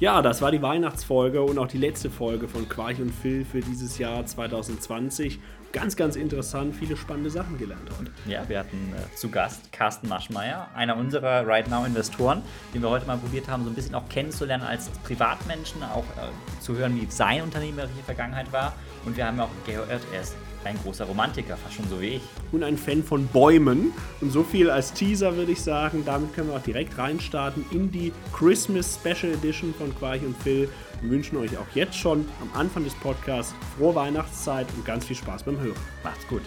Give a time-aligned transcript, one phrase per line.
[0.00, 3.60] Ja, das war die Weihnachtsfolge und auch die letzte Folge von Quarch und Phil für
[3.60, 5.38] dieses Jahr 2020.
[5.72, 8.10] Ganz, ganz interessant, viele spannende Sachen gelernt heute.
[8.24, 12.40] Ja, wir hatten äh, zu Gast Carsten Maschmeyer, einer unserer Right Now Investoren,
[12.72, 16.60] den wir heute mal probiert haben, so ein bisschen auch kennenzulernen als Privatmenschen, auch äh,
[16.62, 18.72] zu hören, wie seine unternehmerische Vergangenheit war.
[19.04, 20.34] Und wir haben auch gehört, er ist
[20.64, 22.22] ein großer Romantiker, fast schon so wie ich.
[22.52, 23.92] Und ein Fan von Bäumen.
[24.20, 26.04] Und so viel als Teaser würde ich sagen.
[26.04, 30.68] Damit können wir auch direkt reinstarten in die Christmas Special Edition von Quarch und Phil.
[31.00, 35.16] Wir wünschen euch auch jetzt schon am Anfang des Podcasts frohe Weihnachtszeit und ganz viel
[35.16, 35.76] Spaß beim Hören.
[36.04, 36.42] Macht's gut.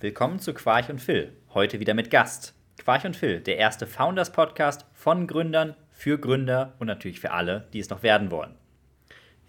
[0.00, 1.32] Willkommen zu Quarch und Phil.
[1.52, 2.57] Heute wieder mit Gast.
[2.88, 7.80] Quarch und Phil, der erste Founders-Podcast von Gründern, für Gründer und natürlich für alle, die
[7.80, 8.54] es noch werden wollen.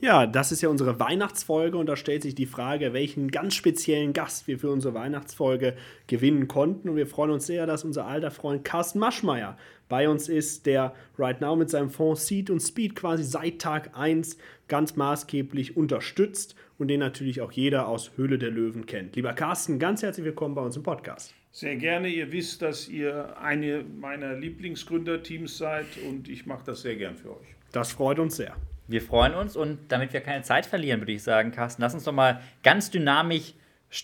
[0.02, 4.12] Ja, das ist ja unsere Weihnachtsfolge und da stellt sich die Frage, welchen ganz speziellen
[4.12, 6.90] Gast wir für unsere Weihnachtsfolge gewinnen konnten.
[6.90, 9.56] Und wir freuen uns sehr, dass unser alter Freund Carsten Maschmeyer
[9.88, 13.98] bei uns ist, der right now mit seinem Fonds Seed und Speed quasi seit Tag
[13.98, 19.16] 1 ganz maßgeblich unterstützt und den natürlich auch jeder aus Höhle der Löwen kennt.
[19.16, 21.39] Lieber Carsten, ganz herzlich willkommen bei uns im Podcast.
[21.52, 22.08] Sehr gerne.
[22.10, 27.32] Ihr wisst, dass ihr eine meiner Lieblingsgründerteams seid und ich mache das sehr gern für
[27.32, 27.48] euch.
[27.72, 28.56] Das freut uns sehr.
[28.88, 32.06] Wir freuen uns und damit wir keine Zeit verlieren, würde ich sagen, Carsten, lass uns
[32.06, 33.54] doch mal ganz dynamisch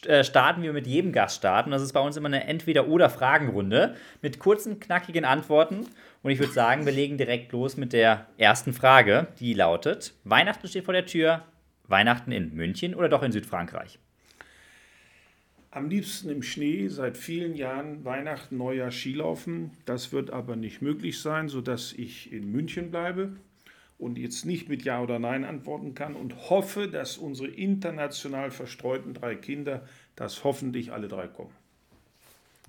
[0.08, 1.72] äh, starten, wie wir mit jedem Gast starten.
[1.72, 5.88] Das ist bei uns immer eine Entweder-Oder-Fragenrunde mit kurzen, knackigen Antworten.
[6.24, 10.68] Und ich würde sagen, wir legen direkt los mit der ersten Frage, die lautet: Weihnachten
[10.68, 11.44] steht vor der Tür.
[11.88, 14.00] Weihnachten in München oder doch in Südfrankreich?
[15.76, 19.72] Am liebsten im Schnee, seit vielen Jahren Weihnachten, Neujahr Skilaufen.
[19.84, 23.36] Das wird aber nicht möglich sein, sodass ich in München bleibe
[23.98, 29.14] und jetzt nicht mit Ja oder Nein antworten kann und hoffe, dass unsere international verstreuten
[29.14, 31.52] drei Kinder, dass hoffentlich alle drei kommen.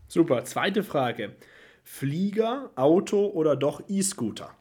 [0.09, 0.45] Super.
[0.45, 1.37] Zweite Frage.
[1.84, 4.53] Flieger, Auto oder doch E-Scooter?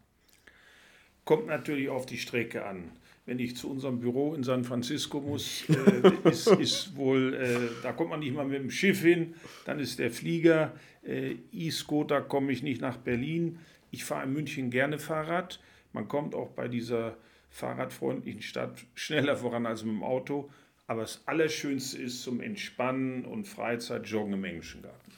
[1.23, 2.91] Kommt natürlich auf die Strecke an
[3.25, 7.91] wenn ich zu unserem Büro in San Francisco muss, äh, ist, ist, wohl, äh, da
[7.91, 9.33] kommt man nicht mal mit dem Schiff hin,
[9.65, 10.73] dann ist der Flieger.
[11.03, 13.59] Äh, E-Scooter komme ich nicht nach Berlin.
[13.91, 15.59] Ich fahre in München gerne Fahrrad.
[15.93, 17.17] Man kommt auch bei dieser
[17.49, 20.49] fahrradfreundlichen Stadt schneller voran als mit dem Auto.
[20.87, 25.11] Aber das Allerschönste ist zum Entspannen und Freizeit joggen im Englischen Garten.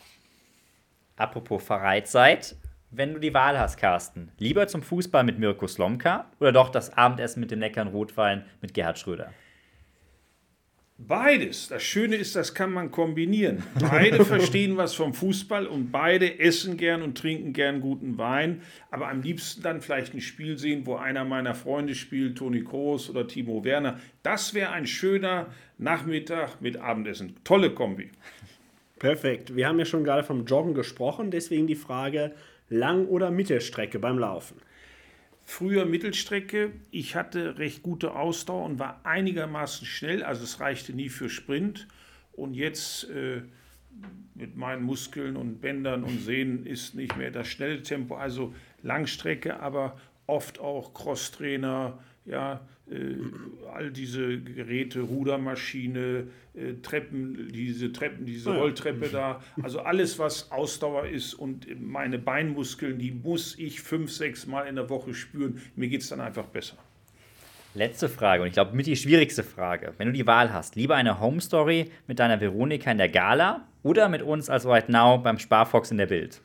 [1.18, 2.56] Apropos Freizeit,
[2.92, 6.96] wenn du die Wahl hast, Carsten, lieber zum Fußball mit Mirko Slomka oder doch das
[6.98, 9.32] Abendessen mit dem leckeren Rotwein mit Gerhard Schröder?
[11.00, 11.68] Beides.
[11.68, 13.62] Das Schöne ist, das kann man kombinieren.
[13.80, 18.64] Beide verstehen was vom Fußball und beide essen gern und trinken gern guten Wein.
[18.90, 23.12] Aber am liebsten dann vielleicht ein Spiel sehen, wo einer meiner Freunde spielt, Toni Kroos
[23.12, 24.00] oder Timo Werner.
[24.24, 27.36] Das wäre ein schöner Nachmittag mit Abendessen.
[27.44, 28.10] Tolle Kombi.
[28.98, 29.56] Perfekt.
[29.56, 32.34] Wir haben ja schon gerade vom Joggen gesprochen, deswegen die Frage,
[32.70, 34.58] Lang- oder Mittelstrecke beim Laufen?
[35.46, 36.74] Früher Mittelstrecke.
[36.92, 41.88] Ich hatte recht gute Ausdauer und war einigermaßen schnell, also es reichte nie für Sprint.
[42.34, 43.42] Und jetzt äh,
[44.36, 48.54] mit meinen Muskeln und Bändern und Sehnen ist nicht mehr das schnelle Tempo, also
[48.84, 49.98] Langstrecke, aber
[50.28, 52.62] oft auch Crosstrainer, ja,
[53.74, 61.08] all diese Geräte, Rudermaschine, äh, Treppen, diese Treppen, diese Rolltreppe da, also alles, was Ausdauer
[61.08, 65.62] ist und meine Beinmuskeln, die muss ich fünf, sechs Mal in der Woche spüren.
[65.76, 66.78] Mir geht es dann einfach besser.
[67.74, 69.94] Letzte Frage und ich glaube mit die schwierigste Frage.
[69.98, 73.68] Wenn du die Wahl hast, lieber eine Home Story mit deiner Veronika in der Gala
[73.84, 76.42] oder mit uns als Right Now beim Sparfox in der Bild?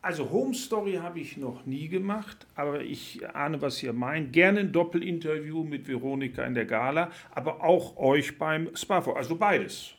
[0.00, 4.32] Also Home Story habe ich noch nie gemacht, aber ich ahne, was ihr meint.
[4.32, 9.12] Gerne ein Doppelinterview mit Veronika in der Gala, aber auch euch beim Spafo.
[9.14, 9.94] Also beides.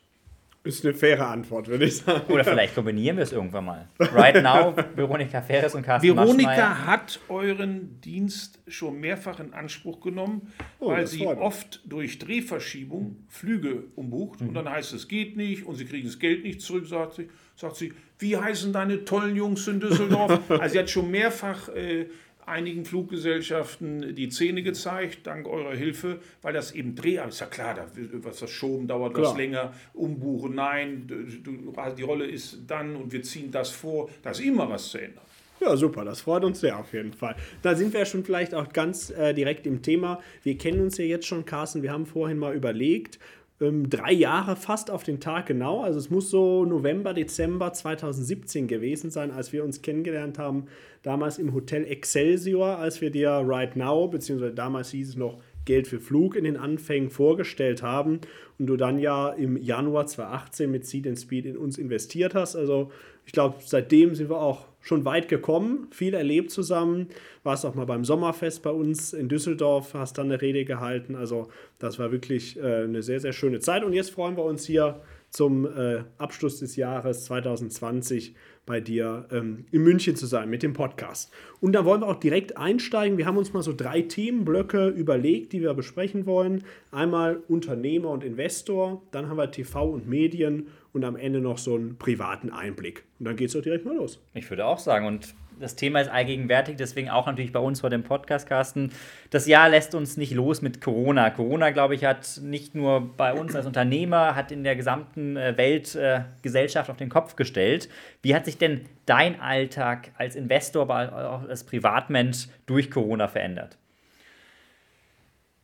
[0.63, 2.31] Ist eine faire Antwort, würde ich sagen.
[2.31, 3.87] Oder vielleicht kombinieren wir es irgendwann mal.
[3.99, 6.85] Right now, Veronika Ferres und Carsten Veronika Maschmeyer.
[6.85, 13.83] hat euren Dienst schon mehrfach in Anspruch genommen, oh, weil sie oft durch Drehverschiebung Flüge
[13.95, 14.49] umbucht mhm.
[14.49, 17.29] und dann heißt es, geht nicht und sie kriegen das Geld nicht zurück, sagt sie
[17.59, 20.39] sagt sie, wie heißen deine tollen Jungs in Düsseldorf?
[20.49, 22.07] also sie hat schon mehrfach äh,
[22.45, 27.75] einigen Fluggesellschaften die Zähne gezeigt, dank eurer Hilfe, weil das eben Dreh, ist ja klar,
[27.75, 27.87] da,
[28.23, 29.27] was das Schoben dauert klar.
[29.27, 34.31] was länger, umbuchen, nein, du, die Rolle ist dann und wir ziehen das vor, da
[34.31, 35.23] ist immer was zu ändern.
[35.61, 37.35] Ja, super, das freut uns sehr auf jeden Fall.
[37.61, 40.21] Da sind wir ja schon vielleicht auch ganz äh, direkt im Thema.
[40.41, 43.19] Wir kennen uns ja jetzt schon, Carsten, wir haben vorhin mal überlegt
[43.61, 45.81] ähm, drei Jahre fast auf den Tag genau.
[45.81, 50.65] Also es muss so November, Dezember 2017 gewesen sein, als wir uns kennengelernt haben.
[51.03, 55.87] Damals im Hotel Excelsior, als wir dir Right Now, beziehungsweise damals hieß es noch Geld
[55.87, 58.21] für Flug in den Anfängen vorgestellt haben
[58.57, 62.55] und du dann ja im Januar 2018 mit Seed and Speed in uns investiert hast.
[62.55, 62.91] Also
[63.29, 67.09] ich glaube, seitdem sind wir auch schon weit gekommen, viel erlebt zusammen.
[67.43, 71.13] Warst auch mal beim Sommerfest bei uns in Düsseldorf, hast dann eine Rede gehalten.
[71.13, 71.47] Also
[71.77, 73.83] das war wirklich äh, eine sehr, sehr schöne Zeit.
[73.83, 74.99] Und jetzt freuen wir uns hier
[75.29, 78.33] zum äh, Abschluss des Jahres 2020
[78.65, 81.31] bei dir ähm, in München zu sein mit dem Podcast.
[81.61, 83.19] Und da wollen wir auch direkt einsteigen.
[83.19, 86.63] Wir haben uns mal so drei Themenblöcke überlegt, die wir besprechen wollen.
[86.89, 91.75] Einmal Unternehmer und Investor, dann haben wir TV und Medien und am Ende noch so
[91.75, 93.03] einen privaten Einblick.
[93.19, 94.19] Und dann geht es doch direkt mal los.
[94.33, 97.89] Ich würde auch sagen, und das Thema ist allgegenwärtig, deswegen auch natürlich bei uns vor
[97.89, 98.91] dem Podcast, Carsten.
[99.29, 101.29] Das Jahr lässt uns nicht los mit Corona.
[101.29, 105.57] Corona, glaube ich, hat nicht nur bei uns als Unternehmer, hat in der gesamten äh,
[105.57, 107.89] Weltgesellschaft äh, auf den Kopf gestellt.
[108.21, 113.77] Wie hat sich denn dein Alltag als Investor, aber auch als Privatmensch durch Corona verändert?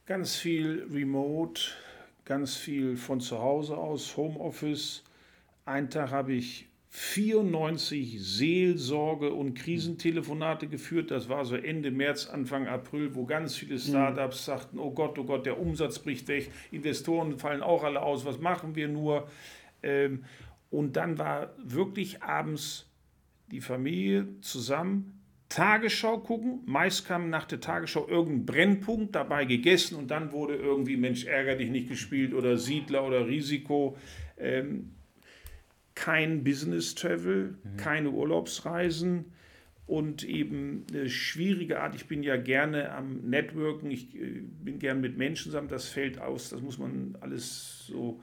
[0.05, 1.61] Ganz viel Remote,
[2.25, 5.03] ganz viel von zu Hause aus, Homeoffice.
[5.65, 11.09] Einen Tag habe ich 94 Seelsorge- und Krisentelefonate geführt.
[11.09, 15.23] Das war so Ende März, Anfang April, wo ganz viele Startups sagten, oh Gott, oh
[15.23, 19.27] Gott, der Umsatz bricht weg, Investoren fallen auch alle aus, was machen wir nur?
[19.81, 20.23] Ähm,
[20.69, 22.87] und dann war wirklich abends
[23.51, 25.19] die Familie zusammen,
[25.49, 26.61] Tagesschau gucken.
[26.65, 31.55] Meist kam nach der Tagesschau irgendein Brennpunkt, dabei gegessen und dann wurde irgendwie Mensch ärger
[31.55, 33.97] dich nicht gespielt oder Siedler oder Risiko.
[34.37, 34.94] Ähm,
[35.95, 37.77] kein Business Travel, mhm.
[37.77, 39.25] keine Urlaubsreisen
[39.87, 41.95] und eben eine schwierige Art.
[41.95, 46.19] Ich bin ja gerne am Networken, ich äh, bin gerne mit Menschen zusammen, das fällt
[46.19, 48.21] aus, das muss man alles so.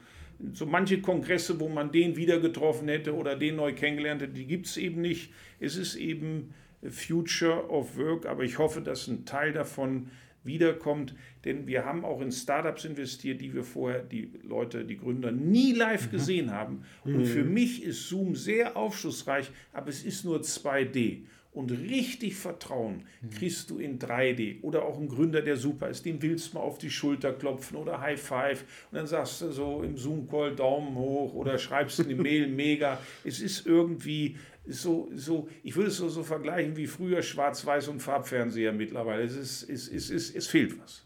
[0.54, 4.46] So manche Kongresse, wo man den wieder getroffen hätte oder den neu kennengelernt hätte, die
[4.46, 5.32] gibt es eben nicht.
[5.60, 6.52] Es ist eben
[6.88, 10.08] Future of Work, aber ich hoffe, dass ein Teil davon
[10.44, 11.14] wiederkommt.
[11.44, 15.72] Denn wir haben auch in Startups investiert, die wir vorher, die Leute, die Gründer nie
[15.72, 16.10] live mhm.
[16.10, 16.84] gesehen haben.
[17.04, 17.24] Und mhm.
[17.24, 21.22] für mich ist Zoom sehr aufschlussreich, aber es ist nur 2D.
[21.54, 23.30] Und richtig Vertrauen mhm.
[23.30, 24.62] kriegst du in 3D.
[24.62, 27.76] Oder auch ein Gründer, der super ist, dem willst du mal auf die Schulter klopfen
[27.76, 28.64] oder High Five.
[28.90, 32.98] Und dann sagst du so im Zoom-Call Daumen hoch oder schreibst in die Mail mega.
[33.22, 38.00] Es ist irgendwie so, so, ich würde es so, so vergleichen wie früher Schwarz-Weiß und
[38.00, 39.22] Farbfernseher mittlerweile.
[39.22, 41.04] Es, ist, es, es, es, es fehlt was.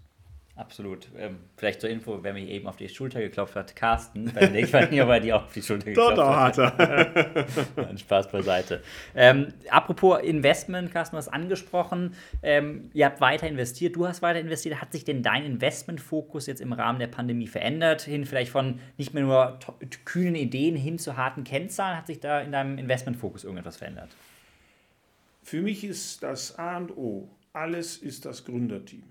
[0.57, 1.09] Absolut.
[1.19, 4.33] Ähm, vielleicht zur Info, wer mich eben auf die Schulter geklopft hat, Carsten.
[4.55, 6.57] Ich weiß nicht, ob er dir auf die Schulter geklopft Doch, hat.
[6.57, 6.81] Doch, hat
[7.77, 7.99] er.
[7.99, 8.83] Spaß beiseite.
[9.15, 14.41] Ähm, apropos Investment, Carsten, du hast angesprochen, ähm, ihr habt weiter investiert, du hast weiter
[14.41, 14.81] investiert.
[14.81, 18.01] Hat sich denn dein Investmentfokus jetzt im Rahmen der Pandemie verändert?
[18.01, 19.59] Hin vielleicht von nicht mehr nur
[20.07, 21.99] kühnen Ideen hin zu harten Kennzahlen?
[21.99, 24.09] Hat sich da in deinem Investmentfokus irgendetwas verändert?
[25.43, 29.03] Für mich ist das A und O, alles ist das Gründerteam.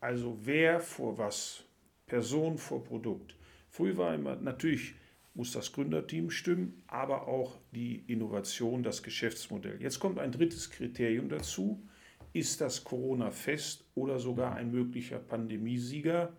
[0.00, 1.64] Also wer vor was?
[2.06, 3.36] Person vor Produkt.
[3.68, 4.94] Früher war immer, natürlich
[5.34, 9.80] muss das Gründerteam stimmen, aber auch die Innovation, das Geschäftsmodell.
[9.80, 11.86] Jetzt kommt ein drittes Kriterium dazu.
[12.32, 16.32] Ist das Corona fest oder sogar ein möglicher Pandemiesieger?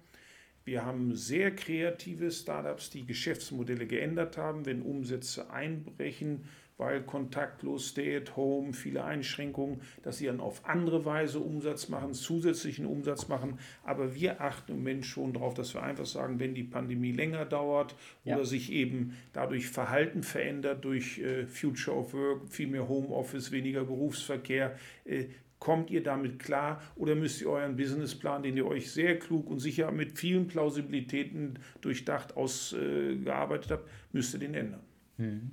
[0.64, 6.46] Wir haben sehr kreative Startups, die Geschäftsmodelle geändert haben, wenn Umsätze einbrechen
[6.82, 12.16] weil kontaktlos, stay at home, viele Einschränkungen, dass sie dann auf andere Weise Umsatz machen,
[12.16, 13.60] zusätzlichen Umsatz machen.
[13.84, 17.46] Aber wir achten im Moment schon darauf, dass wir einfach sagen, wenn die Pandemie länger
[17.46, 18.36] dauert ja.
[18.36, 23.86] oder sich eben dadurch Verhalten verändert, durch äh, Future of Work, viel mehr Homeoffice, weniger
[23.86, 25.26] Berufsverkehr, äh,
[25.60, 29.60] Kommt ihr damit klar oder müsst ihr euren Businessplan, den ihr euch sehr klug und
[29.60, 34.82] sicher mit vielen Plausibilitäten durchdacht ausgearbeitet habt, müsst ihr den ändern?
[35.18, 35.52] Mhm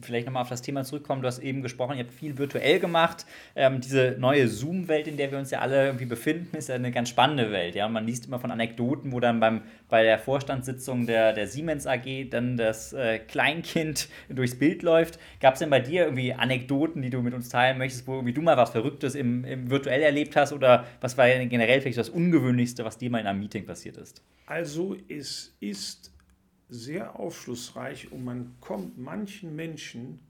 [0.00, 1.22] vielleicht nochmal auf das Thema zurückkommen.
[1.22, 3.26] Du hast eben gesprochen, ihr habt viel virtuell gemacht.
[3.54, 6.90] Ähm, diese neue Zoom-Welt, in der wir uns ja alle irgendwie befinden, ist ja eine
[6.90, 7.74] ganz spannende Welt.
[7.74, 7.88] Ja?
[7.88, 12.30] Man liest immer von Anekdoten, wo dann beim, bei der Vorstandssitzung der, der Siemens AG
[12.30, 15.18] dann das äh, Kleinkind durchs Bild läuft.
[15.40, 18.32] Gab es denn bei dir irgendwie Anekdoten, die du mit uns teilen möchtest, wo irgendwie
[18.32, 20.52] du mal was Verrücktes im, im virtuell erlebt hast?
[20.52, 24.22] Oder was war generell vielleicht das Ungewöhnlichste, was dir mal in einem Meeting passiert ist?
[24.46, 26.11] Also es ist
[26.72, 30.20] sehr aufschlussreich und man kommt manchen Menschen,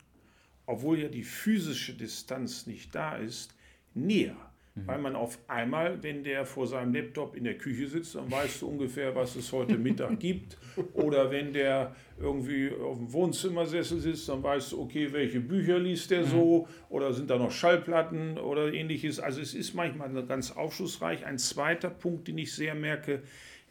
[0.67, 3.55] obwohl ja die physische Distanz nicht da ist,
[3.95, 4.37] näher.
[4.75, 4.87] Mhm.
[4.87, 8.63] Weil man auf einmal, wenn der vor seinem Laptop in der Küche sitzt, dann weißt
[8.63, 10.57] du ungefähr, was es heute Mittag gibt.
[10.95, 16.11] Oder wenn der irgendwie auf dem Wohnzimmersessel sitzt, dann weißt du, okay, welche Bücher liest
[16.11, 16.67] der so?
[16.67, 16.87] Mhm.
[16.89, 19.21] Oder sind da noch Schallplatten oder ähnliches?
[19.21, 21.27] Also es ist manchmal ganz aufschlussreich.
[21.27, 23.23] Ein zweiter Punkt, den ich sehr merke,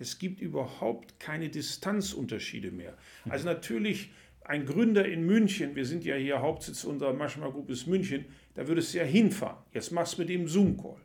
[0.01, 2.98] es gibt überhaupt keine Distanzunterschiede mehr.
[3.29, 4.10] Also natürlich
[4.43, 8.67] ein Gründer in München, wir sind ja hier Hauptsitz unserer Maschma Group ist München, da
[8.67, 9.58] würdest du ja hinfahren.
[9.72, 10.98] Jetzt machst du mit dem Zoom-Call.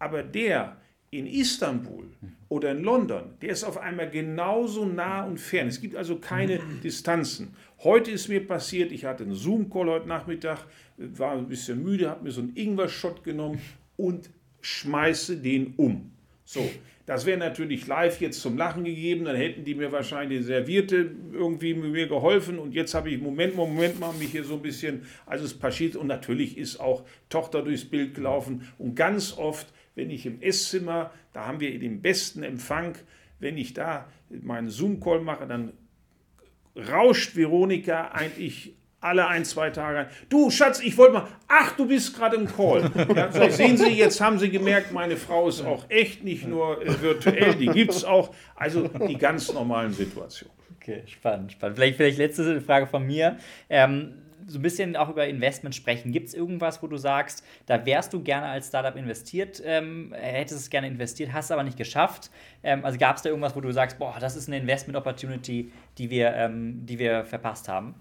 [0.00, 0.76] Aber der
[1.12, 2.08] in Istanbul
[2.48, 5.68] oder in London, der ist auf einmal genauso nah und fern.
[5.68, 7.54] Es gibt also keine Distanzen.
[7.84, 12.24] Heute ist mir passiert, ich hatte einen Zoom-Call heute Nachmittag, war ein bisschen müde, habe
[12.24, 13.60] mir so einen Ingwer-Shot genommen
[13.96, 14.30] und
[14.62, 16.10] schmeiße den um.
[16.44, 16.68] So,
[17.12, 21.10] das wäre natürlich live jetzt zum Lachen gegeben, dann hätten die mir wahrscheinlich die Servierte
[21.32, 25.02] irgendwie mir geholfen und jetzt habe ich, Moment, Moment mal, mich hier so ein bisschen,
[25.26, 30.10] also es passiert und natürlich ist auch Tochter durchs Bild gelaufen und ganz oft wenn
[30.10, 32.96] ich im Esszimmer, da haben wir den besten Empfang,
[33.40, 35.74] wenn ich da meinen Zoom-Call mache, dann
[36.74, 40.08] rauscht Veronika eigentlich alle ein, zwei Tage.
[40.28, 41.28] Du, Schatz, ich wollte mal.
[41.48, 42.90] Ach, du bist gerade im Call.
[43.14, 46.80] Ja, so, sehen Sie, jetzt haben Sie gemerkt, meine Frau ist auch echt, nicht nur
[46.80, 48.32] äh, virtuell, die gibt es auch.
[48.54, 50.56] Also die ganz normalen Situationen.
[50.80, 51.76] Okay, spannend, spannend.
[51.76, 53.36] Vielleicht, vielleicht letzte Frage von mir.
[53.68, 54.14] Ähm,
[54.46, 56.12] so ein bisschen auch über Investment sprechen.
[56.12, 60.60] Gibt es irgendwas, wo du sagst, da wärst du gerne als Startup investiert, ähm, hättest
[60.60, 62.30] es gerne investiert, hast es aber nicht geschafft?
[62.62, 65.72] Ähm, also gab es da irgendwas, wo du sagst, boah, das ist eine Investment Opportunity,
[65.98, 67.94] die wir, ähm, die wir verpasst haben?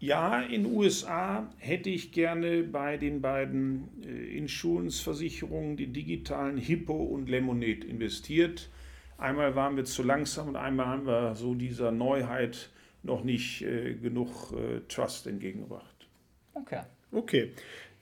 [0.00, 6.94] Ja, in den USA hätte ich gerne bei den beiden äh, Insurance-Versicherungen, den digitalen Hippo
[6.94, 8.70] und Lemonade investiert.
[9.18, 12.70] Einmal waren wir zu langsam und einmal haben wir so dieser Neuheit
[13.02, 16.08] noch nicht äh, genug äh, Trust entgegengebracht.
[16.54, 16.80] Okay.
[17.12, 17.52] Okay.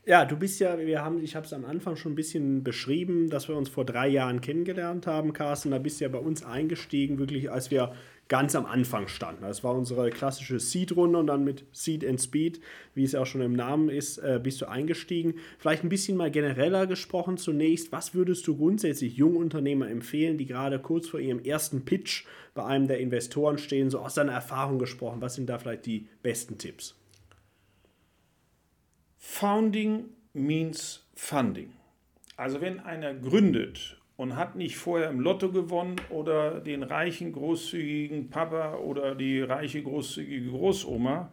[0.05, 3.29] Ja, du bist ja, wir haben, ich habe es am Anfang schon ein bisschen beschrieben,
[3.29, 5.71] dass wir uns vor drei Jahren kennengelernt haben, Carsten.
[5.71, 7.93] Da bist du ja bei uns eingestiegen, wirklich, als wir
[8.29, 9.41] ganz am Anfang standen.
[9.41, 12.61] Das war unsere klassische Seed-Runde und dann mit Seed and Speed,
[12.93, 15.33] wie es ja auch schon im Namen ist, äh, bist du eingestiegen.
[15.57, 17.91] Vielleicht ein bisschen mal genereller gesprochen zunächst.
[17.91, 22.87] Was würdest du grundsätzlich Jungunternehmer empfehlen, die gerade kurz vor ihrem ersten Pitch bei einem
[22.87, 25.21] der Investoren stehen, so aus deiner Erfahrung gesprochen?
[25.21, 26.95] Was sind da vielleicht die besten Tipps?
[29.17, 31.73] Founding means funding.
[32.37, 38.29] Also wenn einer gründet und hat nicht vorher im Lotto gewonnen oder den reichen, großzügigen
[38.29, 41.31] Papa oder die reiche, großzügige Großoma,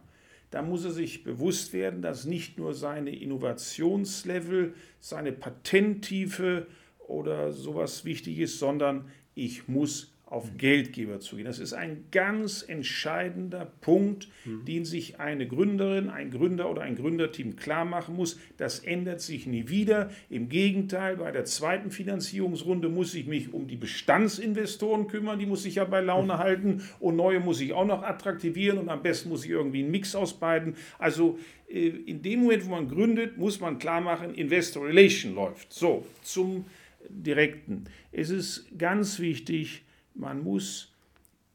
[0.51, 6.67] da muss er sich bewusst werden, dass nicht nur seine Innovationslevel, seine Patenttiefe
[7.09, 11.45] oder sowas wichtig ist, sondern ich muss auf Geldgeber zu gehen.
[11.45, 14.65] Das ist ein ganz entscheidender Punkt, mhm.
[14.65, 18.37] den sich eine Gründerin, ein Gründer oder ein Gründerteam klar machen muss.
[18.57, 20.11] Das ändert sich nie wieder.
[20.29, 25.65] Im Gegenteil, bei der zweiten Finanzierungsrunde muss ich mich um die Bestandsinvestoren kümmern, die muss
[25.65, 26.37] ich ja bei Laune mhm.
[26.39, 29.91] halten und neue muss ich auch noch attraktivieren und am besten muss ich irgendwie einen
[29.91, 30.75] Mix aus beiden.
[30.99, 35.71] Also äh, in dem Moment, wo man gründet, muss man klar machen, Investor Relation läuft.
[35.71, 36.65] So, zum
[37.09, 37.85] Direkten.
[38.11, 39.83] Es ist ganz wichtig,
[40.17, 40.93] man muss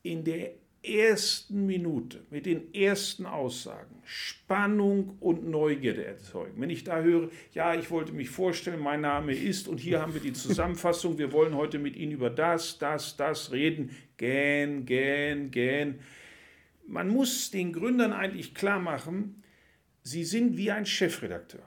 [0.02, 0.52] in der
[0.84, 6.60] ersten Minute mit den ersten Aussagen Spannung und Neugierde erzeugen.
[6.60, 10.14] Wenn ich da höre, ja, ich wollte mich vorstellen, mein Name ist und hier haben
[10.14, 15.52] wir die Zusammenfassung, wir wollen heute mit Ihnen über das, das, das reden, gähn, gähn,
[15.52, 16.00] gähn.
[16.88, 19.44] Man muss den Gründern eigentlich klar machen,
[20.02, 21.62] sie sind wie ein Chefredakteur.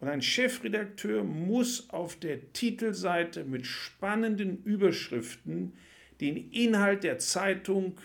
[0.00, 5.74] Und ein Chefredakteur muss auf der Titelseite mit spannenden Überschriften
[6.22, 7.96] den Inhalt der Zeitung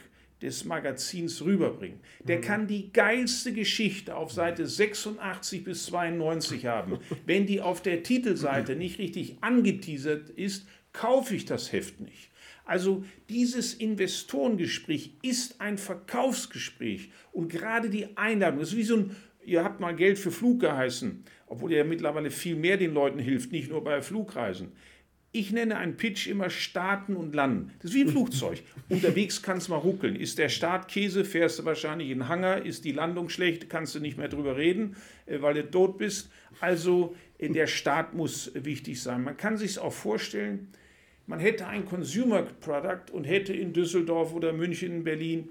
[0.41, 1.99] des Magazins rüberbringen.
[2.23, 2.41] Der mhm.
[2.41, 6.99] kann die geilste Geschichte auf Seite 86 bis 92 haben.
[7.25, 12.29] Wenn die auf der Titelseite nicht richtig angeteasert ist, kaufe ich das Heft nicht.
[12.65, 19.15] Also dieses Investorengespräch ist ein Verkaufsgespräch und gerade die Einladung, das ist wie so ein,
[19.45, 23.19] ihr habt mal Geld für Flug geheißen, obwohl ihr ja mittlerweile viel mehr den Leuten
[23.19, 24.73] hilft, nicht nur bei Flugreisen.
[25.37, 27.71] Ich nenne einen Pitch immer Starten und Landen.
[27.77, 28.63] Das ist wie ein Flugzeug.
[28.89, 30.15] Unterwegs kann es mal ruckeln.
[30.15, 32.65] Ist der Start Käse, fährst du wahrscheinlich in den Hangar.
[32.65, 34.95] Ist die Landung schlecht, kannst du nicht mehr drüber reden,
[35.27, 36.31] äh, weil du tot bist.
[36.59, 39.23] Also äh, der Start muss wichtig sein.
[39.23, 40.69] Man kann sich auch vorstellen,
[41.27, 45.49] man hätte ein Consumer Product und hätte in Düsseldorf oder München, Berlin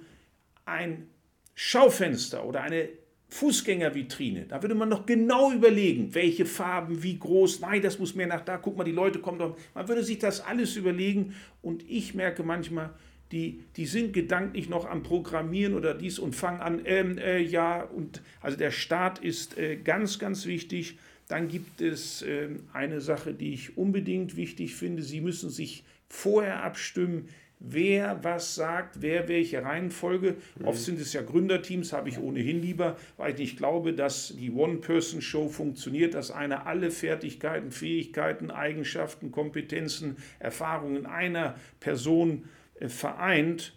[0.65, 1.07] ein
[1.55, 2.89] Schaufenster oder eine
[3.29, 4.47] Fußgängervitrine.
[4.49, 7.61] Da würde man noch genau überlegen, welche Farben, wie groß.
[7.61, 8.57] Nein, das muss mehr nach da.
[8.57, 9.57] Guck mal, die Leute kommen doch.
[9.75, 11.35] Man würde sich das alles überlegen.
[11.61, 12.91] Und ich merke manchmal,
[13.33, 16.83] die, die sind gedanklich noch am Programmieren oder dies und fangen an.
[16.85, 20.99] Ähm, äh, ja, und also der Start ist äh, ganz, ganz wichtig.
[21.29, 25.03] Dann gibt es äh, eine Sache, die ich unbedingt wichtig finde.
[25.03, 30.37] Sie müssen sich vorher abstimmen wer was sagt, wer welche Reihenfolge.
[30.59, 30.67] Mhm.
[30.67, 34.51] Oft sind es ja Gründerteams, habe ich ohnehin lieber, weil ich nicht glaube, dass die
[34.51, 42.45] One-Person-Show funktioniert, dass einer alle Fertigkeiten, Fähigkeiten, Eigenschaften, Kompetenzen, Erfahrungen einer Person
[42.81, 43.73] äh, vereint.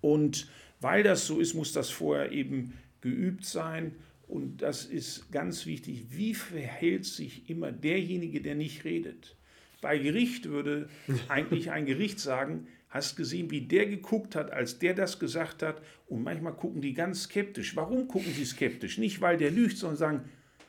[0.00, 0.48] Und
[0.80, 3.96] weil das so ist, muss das vorher eben geübt sein.
[4.28, 6.06] Und das ist ganz wichtig.
[6.10, 9.36] Wie verhält sich immer derjenige, der nicht redet?
[9.80, 10.88] Bei Gericht würde
[11.28, 15.82] eigentlich ein Gericht sagen, hast gesehen, wie der geguckt hat, als der das gesagt hat.
[16.06, 17.74] Und manchmal gucken die ganz skeptisch.
[17.74, 18.98] Warum gucken sie skeptisch?
[18.98, 20.24] Nicht, weil der lügt, sondern sagen,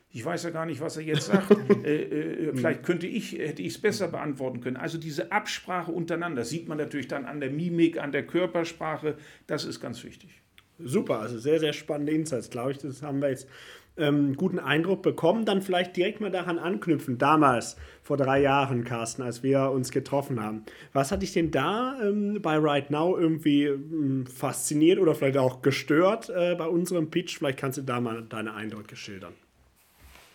[0.09, 1.51] ich weiß ja gar nicht, was er jetzt sagt.
[1.85, 4.75] äh, äh, vielleicht könnte ich, hätte ich es besser beantworten können.
[4.75, 9.17] Also diese Absprache untereinander sieht man natürlich dann an der Mimik, an der Körpersprache.
[9.45, 10.41] Das ist ganz wichtig.
[10.79, 12.79] Super, also sehr, sehr spannende Insights, glaube ich.
[12.79, 13.47] Das haben wir jetzt
[13.97, 15.45] ähm, guten Eindruck bekommen.
[15.45, 20.41] Dann vielleicht direkt mal daran anknüpfen, damals, vor drei Jahren, Carsten, als wir uns getroffen
[20.41, 20.63] haben.
[20.93, 25.61] Was hat dich denn da ähm, bei Right Now irgendwie ähm, fasziniert oder vielleicht auch
[25.61, 27.37] gestört äh, bei unserem Pitch?
[27.37, 29.33] Vielleicht kannst du da mal deine Eindrücke schildern.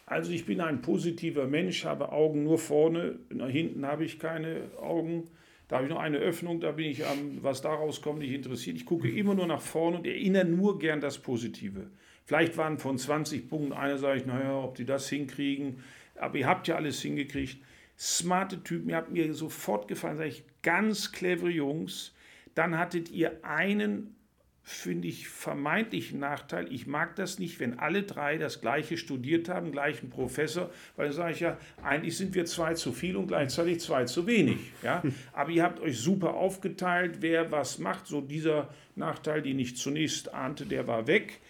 [0.06, 4.62] Also ich bin ein positiver Mensch, habe Augen nur vorne, nach hinten habe ich keine
[4.80, 5.30] Augen.
[5.68, 8.76] Da habe ich noch eine Öffnung, da bin ich am, was daraus kommt, nicht interessiert.
[8.76, 11.86] Ich gucke immer nur nach vorne und erinnere nur gern das Positive.
[12.30, 15.82] Vielleicht waren von 20 Punkten einer, sage ich, naja, ob die das hinkriegen.
[16.14, 17.58] Aber ihr habt ja alles hingekriegt.
[17.98, 22.14] Smarte Typen, ihr habt mir sofort gefallen, sage ich, ganz clevere Jungs.
[22.54, 24.14] Dann hattet ihr einen
[24.62, 26.72] finde ich vermeintlichen Nachteil.
[26.72, 31.16] Ich mag das nicht, wenn alle drei das gleiche studiert haben, gleichen Professor, weil dann
[31.16, 34.58] sage ich ja, eigentlich sind wir zwei zu viel und gleichzeitig zwei zu wenig.
[34.84, 35.02] Ja?
[35.32, 38.06] Aber ihr habt euch super aufgeteilt, wer was macht.
[38.06, 41.40] So dieser Nachteil, den ich zunächst ahnte, der war weg.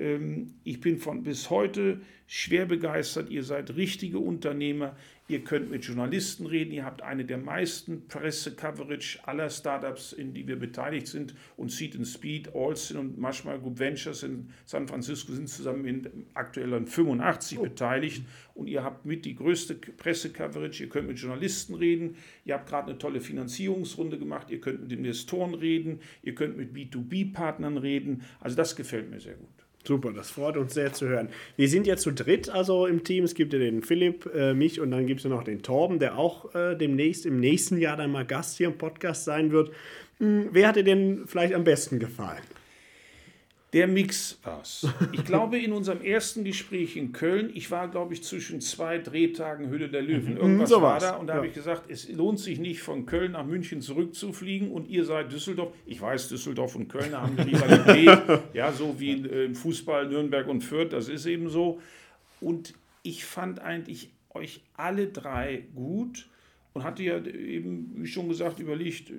[0.00, 3.30] Ähm, ich bin von bis heute schwer begeistert.
[3.30, 4.96] Ihr seid richtige Unternehmer.
[5.28, 6.72] Ihr könnt mit Journalisten reden.
[6.72, 11.34] Ihr habt eine der meisten Presse-Coverage aller Startups, in die wir beteiligt sind.
[11.56, 16.26] Und Seed and Speed, Alston und Mashma Group Ventures in San Francisco sind zusammen in
[16.34, 17.62] aktuell an 85 oh.
[17.62, 18.24] beteiligt.
[18.54, 20.84] Und ihr habt mit die größte Presse-Coverage.
[20.84, 22.16] Ihr könnt mit Journalisten reden.
[22.44, 24.50] Ihr habt gerade eine tolle Finanzierungsrunde gemacht.
[24.50, 26.00] Ihr könnt mit Investoren reden.
[26.22, 28.22] Ihr könnt mit B2B-Partnern reden.
[28.40, 29.59] Also das gefällt mir sehr gut.
[29.82, 31.30] Super, das freut uns sehr zu hören.
[31.56, 33.24] Wir sind ja zu dritt also im Team.
[33.24, 35.98] Es gibt ja den Philipp, äh, mich und dann gibt es ja noch den Torben,
[35.98, 39.72] der auch äh, demnächst im nächsten Jahr dann mal Gast hier im Podcast sein wird.
[40.18, 42.42] Hm, wer hat dir denn vielleicht am besten gefallen?
[43.72, 44.88] Der Mix war's.
[45.12, 49.68] Ich glaube, in unserem ersten Gespräch in Köln, ich war, glaube ich, zwischen zwei Drehtagen
[49.68, 50.34] Höhle der Löwen.
[50.34, 50.40] Mhm.
[50.40, 51.36] Irgendwas so war da und da ja.
[51.36, 55.30] habe ich gesagt, es lohnt sich nicht, von Köln nach München zurückzufliegen und ihr seid
[55.30, 55.72] Düsseldorf.
[55.86, 60.62] Ich weiß, Düsseldorf und Köln haben eine Rivalität, ja, so wie im Fußball Nürnberg und
[60.62, 61.80] Fürth, das ist eben so.
[62.40, 66.28] Und ich fand eigentlich euch alle drei gut
[66.72, 69.12] und hatte ja eben, wie schon gesagt, überlegt,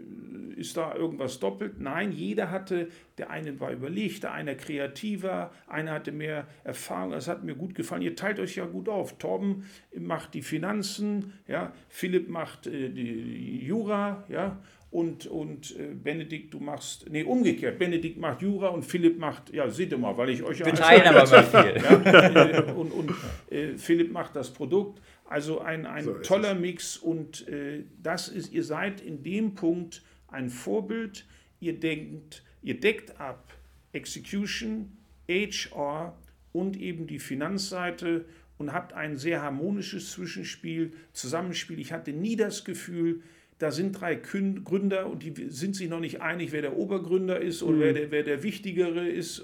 [0.55, 1.79] ist da irgendwas doppelt?
[1.79, 2.87] Nein, jeder hatte,
[3.17, 7.75] der eine war überlegt, der eine kreativer, einer hatte mehr Erfahrung, das hat mir gut
[7.75, 8.03] gefallen.
[8.03, 9.17] Ihr teilt euch ja gut auf.
[9.17, 9.65] Torben
[9.97, 14.57] macht die Finanzen, ja, Philipp macht äh, die Jura, ja,
[14.91, 19.69] und, und äh, Benedikt, du machst, nee, umgekehrt, Benedikt macht Jura und Philipp macht, ja,
[19.69, 20.65] seht ihr mal, weil ich euch ja...
[20.65, 21.81] Wir teilen aber immer viel.
[21.81, 23.11] Ja, äh, und und
[23.49, 25.01] äh, Philipp macht das Produkt
[25.32, 30.04] also ein, ein so toller Mix und äh, das ist, ihr seid in dem Punkt
[30.28, 31.26] ein Vorbild.
[31.62, 33.54] Ihr denkt, ihr deckt ab
[33.94, 34.91] Execution,
[35.30, 36.17] HR
[36.52, 38.26] und eben die Finanzseite
[38.58, 41.80] und habt ein sehr harmonisches Zwischenspiel, Zusammenspiel.
[41.80, 43.22] Ich hatte nie das Gefühl,
[43.58, 47.63] da sind drei Gründer und die sind sich noch nicht einig, wer der Obergründer ist
[47.63, 47.82] oder mhm.
[47.82, 49.44] wer, der, wer der Wichtigere ist.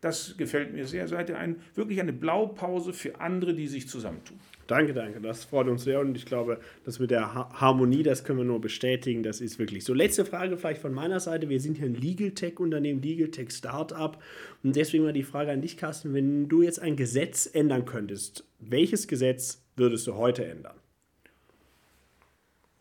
[0.00, 1.06] Das gefällt mir sehr.
[1.06, 4.38] Seid ihr ein, wirklich eine Blaupause für andere, die sich zusammentun.
[4.68, 5.22] Danke, danke.
[5.22, 8.60] Das freut uns sehr und ich glaube, das mit der Harmonie, das können wir nur
[8.60, 9.22] bestätigen.
[9.22, 9.94] Das ist wirklich so.
[9.94, 11.48] Letzte Frage vielleicht von meiner Seite.
[11.48, 14.22] Wir sind hier ein Legal Tech Unternehmen, Legal Tech Startup
[14.62, 16.12] und deswegen mal die Frage an dich, Carsten.
[16.12, 20.76] Wenn du jetzt ein Gesetz ändern könntest, welches Gesetz würdest du heute ändern?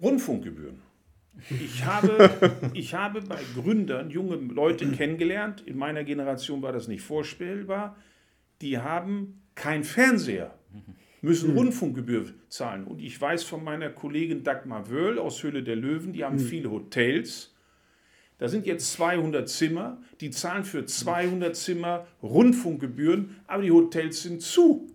[0.01, 0.81] Rundfunkgebühren.
[1.49, 7.01] Ich habe, ich habe bei Gründern junge Leute kennengelernt, in meiner Generation war das nicht
[7.01, 7.95] vorstellbar,
[8.61, 10.53] die haben kein Fernseher
[11.21, 11.57] müssen mhm.
[11.57, 12.85] Rundfunkgebühr zahlen.
[12.85, 16.41] Und ich weiß von meiner Kollegin Dagmar Wöhl aus Höhle der Löwen, die haben mhm.
[16.41, 17.53] viele Hotels.
[18.37, 24.41] Da sind jetzt 200 Zimmer, die zahlen für 200 Zimmer Rundfunkgebühren, aber die Hotels sind
[24.41, 24.87] zu.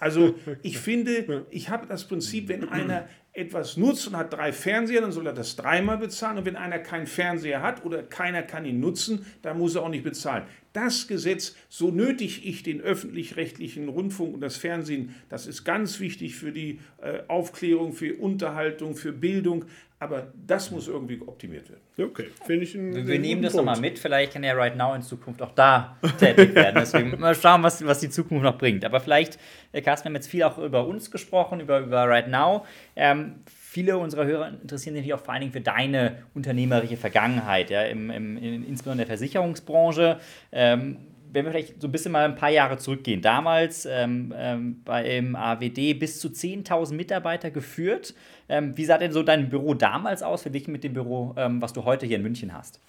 [0.00, 5.02] Also ich finde, ich habe das Prinzip, wenn einer etwas nutzt und hat drei Fernseher,
[5.02, 6.38] dann soll er das dreimal bezahlen.
[6.38, 9.90] Und wenn einer keinen Fernseher hat oder keiner kann ihn nutzen, dann muss er auch
[9.90, 10.44] nicht bezahlen.
[10.72, 16.34] Das Gesetz, so nötig ich den öffentlich-rechtlichen Rundfunk und das Fernsehen, das ist ganz wichtig
[16.34, 19.66] für die äh, Aufklärung, für Unterhaltung, für Bildung.
[19.98, 22.10] Aber das muss irgendwie optimiert werden.
[22.10, 23.98] Okay, finde ich ein, Wir nehmen das nochmal mit.
[23.98, 26.74] Vielleicht kann ja Right Now in Zukunft auch da tätig werden.
[26.78, 28.84] Deswegen mal schauen, was, was die Zukunft noch bringt.
[28.84, 29.38] Aber vielleicht,
[29.72, 32.66] äh, Carsten, wir haben jetzt viel auch über uns gesprochen, über, über Right Now.
[32.94, 37.82] Ähm, viele unserer Hörer interessieren sich auch vor allen Dingen für deine unternehmerische Vergangenheit, ja,
[37.84, 40.20] im, im, in, insbesondere in der Versicherungsbranche.
[40.52, 40.98] Ähm,
[41.32, 45.36] wenn wir vielleicht so ein bisschen mal ein paar Jahre zurückgehen, damals ähm, ähm, beim
[45.36, 48.14] AWD bis zu 10.000 Mitarbeiter geführt.
[48.48, 51.72] Ähm, wie sah denn so dein Büro damals aus, verglichen mit dem Büro, ähm, was
[51.72, 52.80] du heute hier in München hast?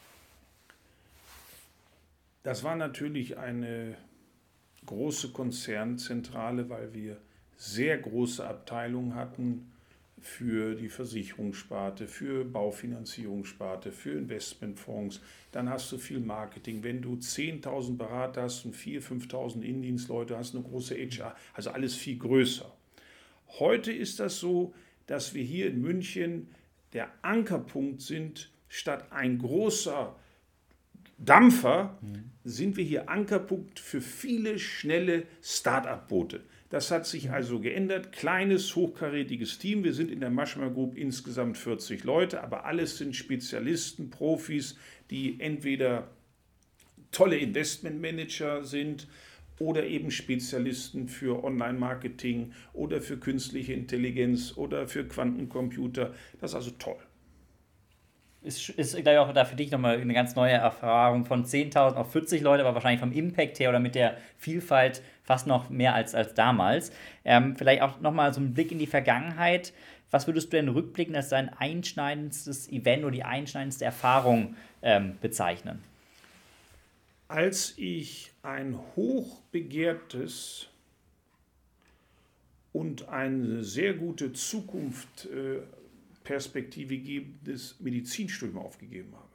[2.43, 3.95] Das war natürlich eine
[4.85, 7.17] große Konzernzentrale, weil wir
[7.57, 9.71] sehr große Abteilungen hatten
[10.19, 15.21] für die Versicherungssparte, für Baufinanzierungssparte, für Investmentfonds.
[15.51, 16.83] Dann hast du viel Marketing.
[16.83, 21.95] Wenn du 10.000 Berater hast und 4.000, 5.000 Indienstleute hast, eine große HR, also alles
[21.95, 22.71] viel größer.
[23.59, 24.73] Heute ist das so,
[25.05, 26.47] dass wir hier in München
[26.93, 30.15] der Ankerpunkt sind, statt ein großer
[31.17, 32.31] Dampfer, mhm.
[32.43, 36.41] sind wir hier Ankerpunkt für viele schnelle Start-up-Boote.
[36.69, 38.11] Das hat sich also geändert.
[38.11, 39.83] Kleines, hochkarätiges Team.
[39.83, 44.77] Wir sind in der Maschma Group insgesamt 40 Leute, aber alles sind Spezialisten, Profis,
[45.09, 46.09] die entweder
[47.11, 49.07] tolle Investmentmanager sind
[49.59, 56.13] oder eben Spezialisten für Online-Marketing oder für künstliche Intelligenz oder für Quantencomputer.
[56.41, 56.97] Das ist also toll
[58.47, 61.95] ist, ist glaube ich, auch da für dich nochmal eine ganz neue Erfahrung von 10.000
[61.95, 65.93] auf 40 Leute, aber wahrscheinlich vom Impact her oder mit der Vielfalt fast noch mehr
[65.93, 66.91] als, als damals.
[67.25, 69.73] Ähm, vielleicht auch nochmal so ein Blick in die Vergangenheit.
[70.09, 75.83] Was würdest du denn rückblickend als dein einschneidendstes Event oder die einschneidendste Erfahrung ähm, bezeichnen?
[77.27, 80.69] Als ich ein hochbegehrtes
[82.71, 85.59] und eine sehr gute Zukunft äh,
[86.23, 89.26] Perspektive gebendes Medizinstudium aufgegeben habe.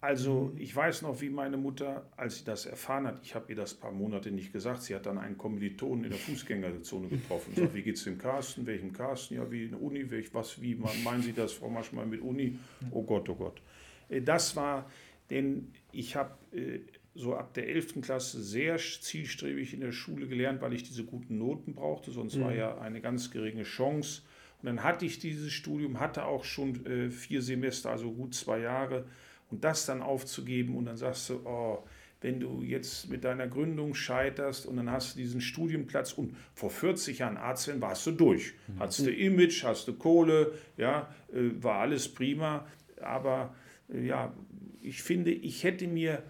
[0.00, 3.56] Also ich weiß noch, wie meine Mutter, als sie das erfahren hat, ich habe ihr
[3.56, 7.54] das ein paar Monate nicht gesagt, sie hat dann einen Kommilitonen in der Fußgängerzone getroffen.
[7.56, 8.64] Sagt, wie geht es dem Carsten?
[8.66, 9.34] Welchem Carsten?
[9.34, 10.08] Ja, wie in der Uni?
[10.08, 12.58] Welch, was, wie meinen Sie das, Frau Maschmal, mit Uni?
[12.92, 13.60] Oh Gott, oh Gott.
[14.08, 14.88] Äh, das war,
[15.30, 16.78] denn ich habe äh,
[17.16, 18.00] so ab der 11.
[18.00, 22.42] Klasse sehr zielstrebig in der Schule gelernt, weil ich diese guten Noten brauchte, sonst mhm.
[22.42, 24.22] war ja eine ganz geringe Chance,
[24.60, 28.58] und dann hatte ich dieses Studium, hatte auch schon äh, vier Semester, also gut zwei
[28.58, 29.06] Jahre.
[29.50, 31.84] Und das dann aufzugeben und dann sagst du, oh,
[32.20, 36.70] wenn du jetzt mit deiner Gründung scheiterst und dann hast du diesen Studienplatz und vor
[36.70, 38.54] 40 Jahren Arzt werden, warst du durch.
[38.66, 38.80] Mhm.
[38.80, 42.66] Hast du Image, hast du Kohle, ja, äh, war alles prima.
[43.00, 43.54] Aber
[43.92, 44.34] äh, ja,
[44.82, 46.22] ich finde, ich hätte mir,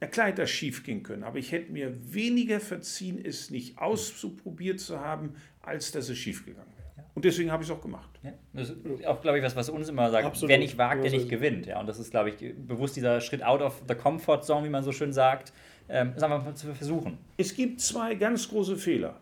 [0.00, 3.78] ja klar hätte das schief gehen können, aber ich hätte mir weniger verziehen, es nicht
[3.78, 6.79] ausprobiert zu haben, als dass es schief gegangen wäre.
[7.14, 8.08] Und deswegen habe ich es auch gemacht.
[8.22, 10.50] Ja, das ist auch, glaube ich, was, was uns immer sagt, Absolut.
[10.50, 11.66] wer nicht wagt, der nicht gewinnt.
[11.66, 14.70] Ja, und das ist, glaube ich, bewusst dieser Schritt out of the comfort zone, wie
[14.70, 15.52] man so schön sagt,
[15.88, 17.18] ähm, ist einfach mal zu versuchen.
[17.36, 19.20] Es gibt zwei ganz große Fehler.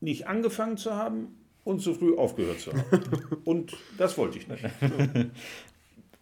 [0.00, 2.84] Nicht angefangen zu haben und zu früh aufgehört zu haben.
[3.44, 4.64] und das wollte ich nicht.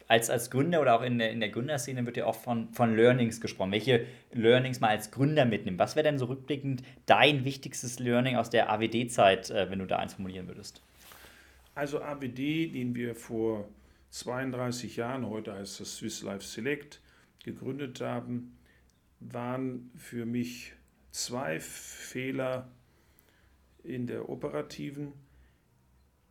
[0.08, 2.96] als, als Gründer oder auch in der, in der Gründerszene wird ja oft von, von
[2.96, 3.72] Learnings gesprochen.
[3.72, 5.78] Welche Learnings mal als Gründer mitnehmen?
[5.78, 9.98] Was wäre denn so rückblickend dein wichtigstes Learning aus der AWD-Zeit, äh, wenn du da
[9.98, 10.82] eins formulieren würdest?
[11.74, 13.68] Also AWD, den wir vor
[14.10, 17.00] 32 Jahren, heute heißt das Swiss Life Select,
[17.44, 18.56] gegründet haben,
[19.20, 20.72] waren für mich
[21.10, 22.70] zwei Fehler
[23.84, 25.12] in der operativen.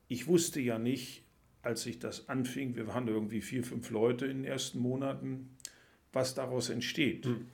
[0.08, 1.27] Ich wusste ja nicht,
[1.68, 5.50] als ich das anfing, wir waren irgendwie vier, fünf Leute in den ersten Monaten,
[6.14, 7.26] was daraus entsteht.
[7.26, 7.48] Mhm.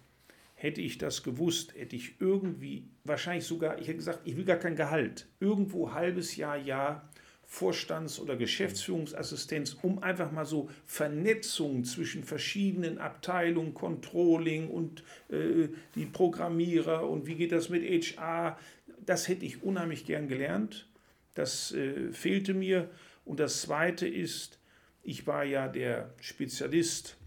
[0.53, 4.57] Hätte ich das gewusst, hätte ich irgendwie, wahrscheinlich sogar, ich hätte gesagt, ich will gar
[4.57, 7.09] kein Gehalt, irgendwo halbes Jahr, Jahr
[7.43, 16.05] Vorstands- oder Geschäftsführungsassistenz, um einfach mal so Vernetzungen zwischen verschiedenen Abteilungen, Controlling und äh, die
[16.05, 18.59] Programmierer und wie geht das mit HR,
[19.03, 20.87] das hätte ich unheimlich gern gelernt.
[21.33, 22.91] Das äh, fehlte mir.
[23.25, 24.59] Und das Zweite ist,
[25.01, 27.17] ich war ja der Spezialist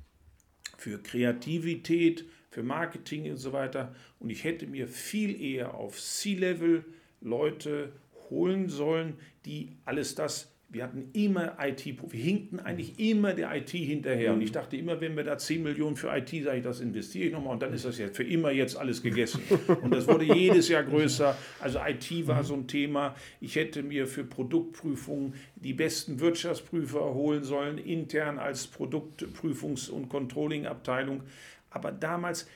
[0.76, 3.94] für Kreativität, für Marketing und so weiter.
[4.18, 6.84] Und ich hätte mir viel eher auf C-Level
[7.20, 7.92] Leute
[8.30, 13.70] holen sollen, die alles das wir hatten immer IT, wir hinkten eigentlich immer der IT
[13.70, 14.32] hinterher.
[14.32, 17.26] Und ich dachte immer, wenn wir da 10 Millionen für IT, sage ich, das investiere
[17.26, 19.42] ich nochmal und dann ist das ja für immer jetzt alles gegessen.
[19.82, 21.36] Und das wurde jedes Jahr größer.
[21.60, 23.14] Also IT war so ein Thema.
[23.40, 31.22] Ich hätte mir für Produktprüfungen die besten Wirtschaftsprüfer holen sollen, intern als Produktprüfungs- und Controlling-Abteilung.
[31.70, 32.48] Aber damals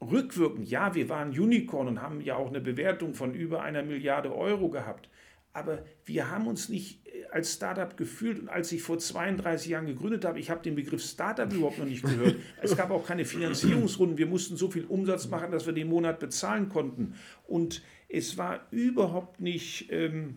[0.00, 4.34] rückwirkend, ja, wir waren Unicorn und haben ja auch eine Bewertung von über einer Milliarde
[4.34, 5.08] Euro gehabt.
[5.52, 8.38] Aber wir haben uns nicht äh, als Startup gefühlt.
[8.38, 11.86] Und als ich vor 32 Jahren gegründet habe, ich habe den Begriff Startup überhaupt noch
[11.86, 12.36] nicht gehört.
[12.62, 14.18] Es gab auch keine Finanzierungsrunden.
[14.18, 17.14] Wir mussten so viel Umsatz machen, dass wir den Monat bezahlen konnten.
[17.46, 20.36] Und es war überhaupt nicht ähm,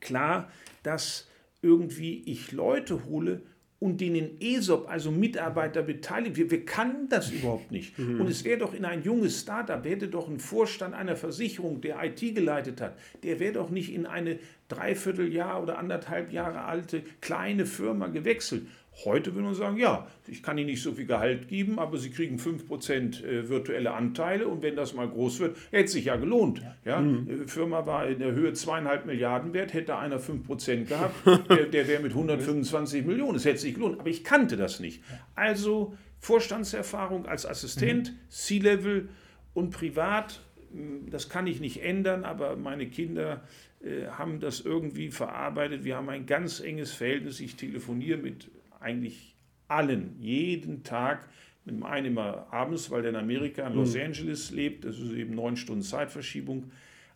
[0.00, 0.50] klar,
[0.82, 1.28] dass
[1.62, 3.42] irgendwie ich Leute hole,
[3.82, 6.36] und denen ESOP, also Mitarbeiter beteiligt.
[6.36, 7.98] Wir, wir kannten das überhaupt nicht.
[7.98, 8.20] Mhm.
[8.20, 11.96] Und es wäre doch in ein junges Startup, hätte doch ein Vorstand einer Versicherung, der
[12.04, 17.66] IT geleitet hat, der wäre doch nicht in eine Dreivierteljahr oder anderthalb Jahre alte kleine
[17.66, 18.68] Firma gewechselt.
[19.04, 22.10] Heute würde man sagen, ja, ich kann Ihnen nicht so viel Gehalt geben, aber Sie
[22.10, 26.60] kriegen 5% äh, virtuelle Anteile und wenn das mal groß wird, hätte sich ja gelohnt.
[26.60, 26.76] Ja.
[26.84, 27.00] ja?
[27.00, 27.26] Mhm.
[27.26, 31.14] Die Firma war in der Höhe zweieinhalb Milliarden wert, hätte einer 5% gehabt,
[31.48, 33.36] der, der wäre mit 125 Millionen.
[33.36, 35.02] Es hätte sich gelohnt, aber ich kannte das nicht.
[35.34, 38.16] Also Vorstandserfahrung als Assistent, mhm.
[38.28, 39.08] C-Level
[39.54, 43.42] und privat, hm, das kann ich nicht ändern, aber meine Kinder
[43.82, 45.82] äh, haben das irgendwie verarbeitet.
[45.84, 47.40] Wir haben ein ganz enges Verhältnis.
[47.40, 48.50] Ich telefoniere mit
[48.82, 49.36] eigentlich
[49.68, 51.28] allen, jeden Tag,
[51.64, 54.02] mit dem einen immer abends, weil der in Amerika, in Los mhm.
[54.02, 56.70] Angeles lebt, das ist eben neun Stunden Zeitverschiebung,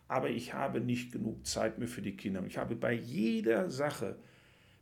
[0.07, 2.41] aber ich habe nicht genug Zeit mehr für die Kinder.
[2.47, 4.15] Ich habe bei jeder Sache,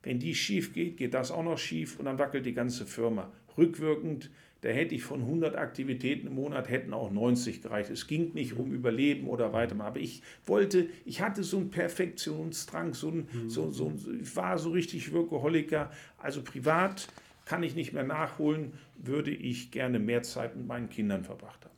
[0.03, 3.31] wenn die schief geht, geht das auch noch schief und dann wackelt die ganze Firma.
[3.57, 4.29] Rückwirkend
[4.65, 7.91] da hätte ich von 100 Aktivitäten im Monat, hätten auch 90 gereicht.
[7.91, 9.79] Es ging nicht um Überleben oder weiter.
[9.79, 13.47] Aber ich wollte, ich hatte so einen Perfektionsdrang, so ein, mhm.
[13.47, 15.91] so, so, ich war so richtig Workaholiker.
[16.17, 17.09] Also privat
[17.45, 21.74] kann ich nicht mehr nachholen, würde ich gerne mehr Zeit mit meinen Kindern verbracht haben.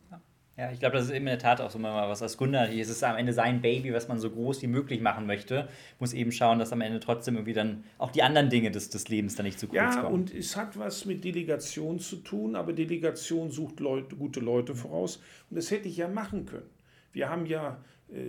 [0.58, 2.68] Ja, ich glaube, das ist in der Tat auch so mal was als Gründer.
[2.68, 5.68] Es ist am Ende sein Baby, was man so groß wie möglich machen möchte.
[6.00, 9.08] Muss eben schauen, dass am Ende trotzdem irgendwie dann auch die anderen Dinge des, des
[9.08, 10.04] Lebens dann nicht zu kurz ja, kommen.
[10.04, 14.74] Ja, und es hat was mit Delegation zu tun, aber Delegation sucht Leute, gute Leute
[14.74, 15.22] voraus.
[15.48, 16.68] Und das hätte ich ja machen können.
[17.12, 17.78] Wir haben ja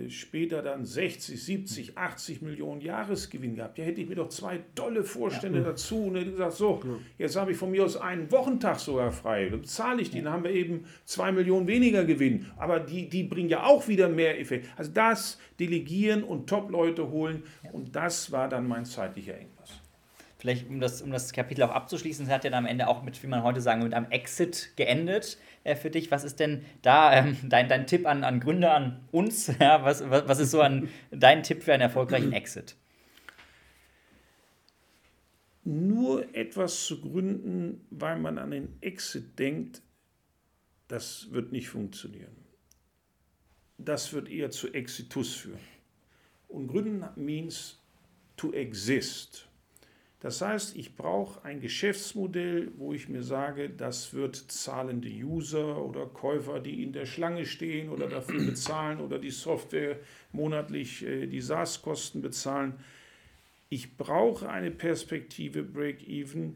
[0.08, 3.78] später dann 60, 70, 80 Millionen Jahresgewinn gehabt.
[3.78, 5.64] Ja, hätte ich mir doch zwei tolle Vorstände ja.
[5.64, 6.82] dazu und hätte gesagt, so,
[7.16, 9.48] jetzt habe ich von mir aus einen Wochentag sogar frei.
[9.48, 12.46] Dann bezahle ich die, dann haben wir eben zwei Millionen weniger Gewinn.
[12.58, 14.68] Aber die, die bringen ja auch wieder mehr Effekt.
[14.76, 19.80] Also das delegieren und Top-Leute holen und das war dann mein zeitlicher Engpass
[20.40, 23.02] vielleicht um das, um das Kapitel auch abzuschließen, es hat ja dann am Ende auch
[23.02, 26.10] mit, wie man heute sagen mit einem Exit geendet äh, für dich.
[26.10, 29.52] Was ist denn da ähm, dein, dein Tipp an, an Gründer, an uns?
[29.60, 32.76] Ja, was, was, was ist so an dein Tipp für einen erfolgreichen Exit?
[35.64, 39.82] Nur etwas zu gründen, weil man an den Exit denkt,
[40.88, 42.34] das wird nicht funktionieren.
[43.76, 45.60] Das wird eher zu Exitus führen.
[46.48, 47.78] Und gründen means
[48.36, 49.46] to exist.
[50.20, 56.04] Das heißt, ich brauche ein Geschäftsmodell, wo ich mir sage, das wird zahlende User oder
[56.04, 59.96] Käufer, die in der Schlange stehen oder dafür bezahlen oder die Software
[60.32, 62.74] monatlich äh, die SaaS-Kosten bezahlen.
[63.70, 66.54] Ich brauche eine Perspektive Break-Even.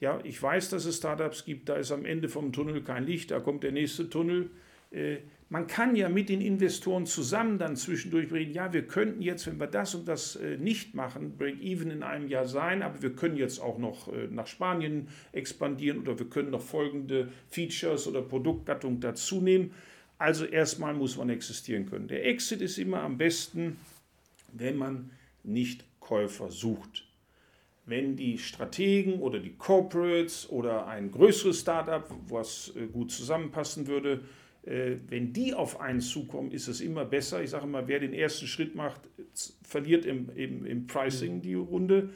[0.00, 3.30] Ja, ich weiß, dass es Startups gibt, da ist am Ende vom Tunnel kein Licht,
[3.32, 4.50] da kommt der nächste Tunnel.
[5.44, 9.46] Äh, man kann ja mit den Investoren zusammen dann zwischendurch reden, ja, wir könnten jetzt,
[9.46, 13.14] wenn wir das und das äh, nicht machen, Break-Even in einem Jahr sein, aber wir
[13.14, 18.22] können jetzt auch noch äh, nach Spanien expandieren oder wir können noch folgende Features oder
[18.22, 19.72] Produktgattung dazu nehmen.
[20.18, 22.08] Also erstmal muss man existieren können.
[22.08, 23.76] Der Exit ist immer am besten,
[24.52, 25.10] wenn man
[25.42, 27.06] nicht Käufer sucht.
[27.86, 34.43] Wenn die Strategen oder die Corporates oder ein größeres Startup, was gut zusammenpassen würde, äh,
[34.66, 37.42] wenn die auf einen zukommen, ist es immer besser.
[37.42, 39.02] Ich sage mal, wer den ersten Schritt macht,
[39.62, 42.10] verliert im, im, im Pricing die Runde.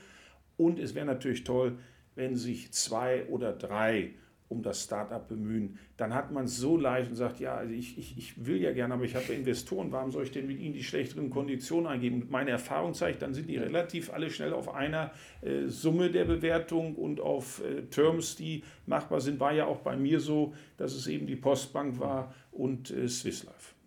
[0.57, 1.79] Und es wäre natürlich toll,
[2.15, 4.15] wenn sich zwei oder drei
[4.49, 7.99] um das Startup bemühen, dann hat man es so leicht und sagt, ja, also ich,
[7.99, 10.75] ich, ich will ja gerne, aber ich habe Investoren, warum soll ich denn mit ihnen
[10.75, 12.27] die schlechteren Konditionen eingeben?
[12.31, 16.95] Meine Erfahrung zeigt, dann sind die relativ alle schnell auf einer äh, Summe der Bewertung
[16.95, 19.39] und auf äh, Terms, die machbar sind.
[19.39, 23.45] War ja auch bei mir so, dass es eben die Postbank war und äh, Swiss
[23.45, 23.78] Life.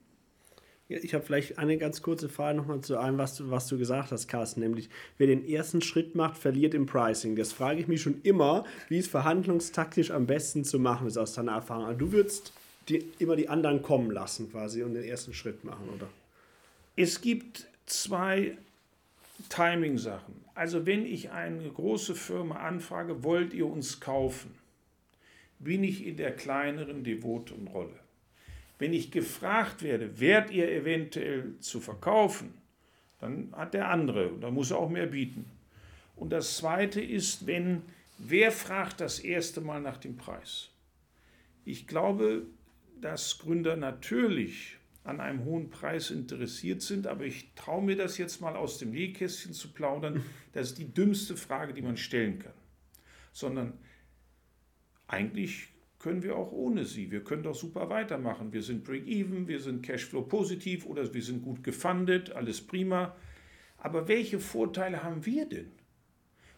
[0.91, 4.11] Ich habe vielleicht eine ganz kurze Frage nochmal zu allem, was du, was du gesagt
[4.11, 7.35] hast, Carsten, nämlich wer den ersten Schritt macht, verliert im Pricing.
[7.35, 11.33] Das frage ich mich schon immer, wie es verhandlungstaktisch am besten zu machen ist aus
[11.33, 11.85] deiner Erfahrung.
[11.85, 12.53] Also du würdest
[12.89, 16.07] die, immer die anderen kommen lassen quasi und den ersten Schritt machen, oder?
[16.95, 18.57] Es gibt zwei
[19.49, 20.33] Timing-Sachen.
[20.53, 24.51] Also wenn ich eine große Firma anfrage, wollt ihr uns kaufen,
[25.59, 28.00] bin ich in der kleineren devoten Rolle.
[28.81, 32.55] Wenn ich gefragt werde, werdet ihr eventuell zu verkaufen,
[33.19, 35.45] dann hat der andere und da muss er auch mehr bieten.
[36.15, 37.83] Und das Zweite ist, wenn,
[38.17, 40.71] wer fragt das erste Mal nach dem Preis?
[41.63, 42.47] Ich glaube,
[42.99, 48.41] dass Gründer natürlich an einem hohen Preis interessiert sind, aber ich traue mir das jetzt
[48.41, 50.25] mal aus dem Nähkästchen zu plaudern.
[50.53, 52.51] Das ist die dümmste Frage, die man stellen kann.
[53.31, 53.73] Sondern
[55.07, 55.67] eigentlich
[56.01, 57.11] können wir auch ohne sie.
[57.11, 58.51] Wir können doch super weitermachen.
[58.51, 63.15] Wir sind Break-Even, wir sind Cashflow positiv oder wir sind gut gefundet, alles prima.
[63.77, 65.71] Aber welche Vorteile haben wir denn?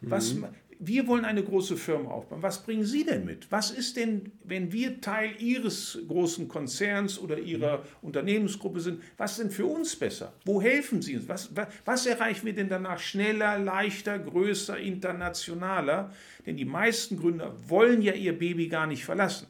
[0.00, 0.46] Was, mhm.
[0.78, 2.42] Wir wollen eine große Firma aufbauen.
[2.42, 3.50] Was bringen Sie denn mit?
[3.50, 9.40] Was ist denn, wenn wir Teil Ihres großen Konzerns oder Ihrer Unternehmensgruppe sind, was ist
[9.40, 10.32] denn für uns besser?
[10.44, 11.28] Wo helfen Sie uns?
[11.28, 16.12] Was, was, was erreichen wir denn danach schneller, leichter, größer, internationaler?
[16.46, 19.46] Denn die meisten Gründer wollen ja ihr Baby gar nicht verlassen.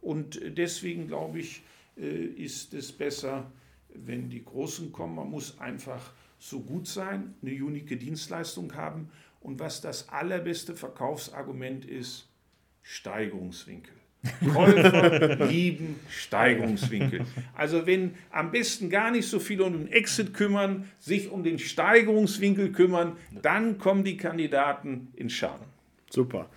[0.00, 1.62] Und deswegen glaube ich,
[1.96, 3.50] äh, ist es besser,
[3.94, 5.14] wenn die Großen kommen.
[5.14, 9.08] Man muss einfach so gut sein, eine unique Dienstleistung haben
[9.44, 12.26] und was das allerbeste Verkaufsargument ist,
[12.82, 13.92] Steigerungswinkel.
[14.54, 17.26] Käufer lieben Steigerungswinkel.
[17.54, 21.58] Also wenn am besten gar nicht so viel um den Exit kümmern, sich um den
[21.58, 25.66] Steigerungswinkel kümmern, dann kommen die Kandidaten in Schaden.
[26.08, 26.48] Super.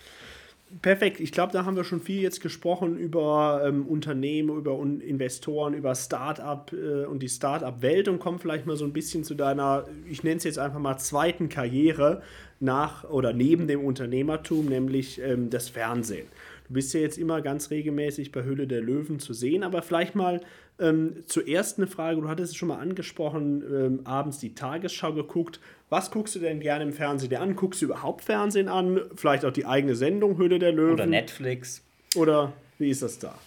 [0.81, 1.21] Perfekt.
[1.21, 5.95] Ich glaube, da haben wir schon viel jetzt gesprochen über ähm, Unternehmen, über Investoren, über
[5.95, 10.23] Start-up äh, und die Start-up-Welt und kommen vielleicht mal so ein bisschen zu deiner, ich
[10.23, 12.21] nenne es jetzt einfach mal zweiten Karriere
[12.59, 16.27] nach oder neben dem Unternehmertum, nämlich ähm, das Fernsehen.
[16.67, 20.15] Du bist ja jetzt immer ganz regelmäßig bei Hülle der Löwen zu sehen, aber vielleicht
[20.15, 20.41] mal
[20.79, 25.59] ähm, zuerst eine Frage, du hattest es schon mal angesprochen, ähm, abends die Tagesschau geguckt.
[25.89, 27.55] Was guckst du denn gerne im Fernsehen dir an?
[27.55, 28.99] Guckst du überhaupt Fernsehen an?
[29.15, 30.93] Vielleicht auch die eigene Sendung Hülle der Löwen?
[30.93, 31.83] Oder Netflix?
[32.15, 33.37] Oder wie ist das da?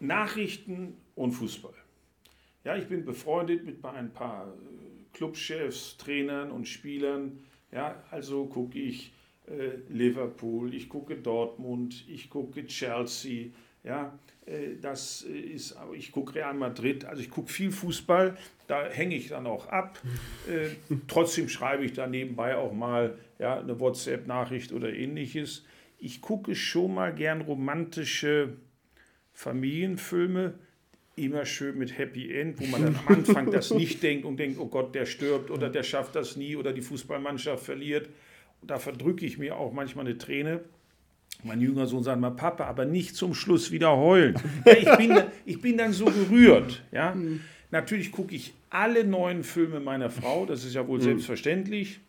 [0.00, 1.74] Nachrichten und Fußball.
[2.64, 7.40] Ja, ich bin befreundet mit ein paar äh, Clubchefs, Trainern und Spielern.
[7.72, 9.12] Ja, also gucke ich
[9.88, 13.50] Liverpool, ich gucke Dortmund, ich gucke Chelsea,
[13.84, 19.16] ja, äh, das ist, ich gucke Real Madrid, also ich gucke viel Fußball, da hänge
[19.16, 20.00] ich dann auch ab.
[20.48, 20.70] Äh,
[21.06, 25.64] trotzdem schreibe ich da nebenbei auch mal ja, eine WhatsApp-Nachricht oder ähnliches.
[25.98, 28.56] Ich gucke schon mal gern romantische
[29.32, 30.54] Familienfilme,
[31.16, 34.58] immer schön mit Happy End, wo man dann am Anfang das nicht denkt und denkt,
[34.60, 38.08] oh Gott, der stirbt oder der schafft das nie oder die Fußballmannschaft verliert.
[38.62, 40.60] Da verdrücke ich mir auch manchmal eine Träne.
[41.44, 44.34] Mein jüngerer Sohn sagt mal, Papa, aber nicht zum Schluss wieder heulen.
[44.66, 46.82] Ja, ich, bin, ich bin dann so gerührt.
[46.90, 47.16] Ja?
[47.70, 51.04] Natürlich gucke ich alle neuen Filme meiner Frau, das ist ja wohl mhm.
[51.04, 52.00] selbstverständlich.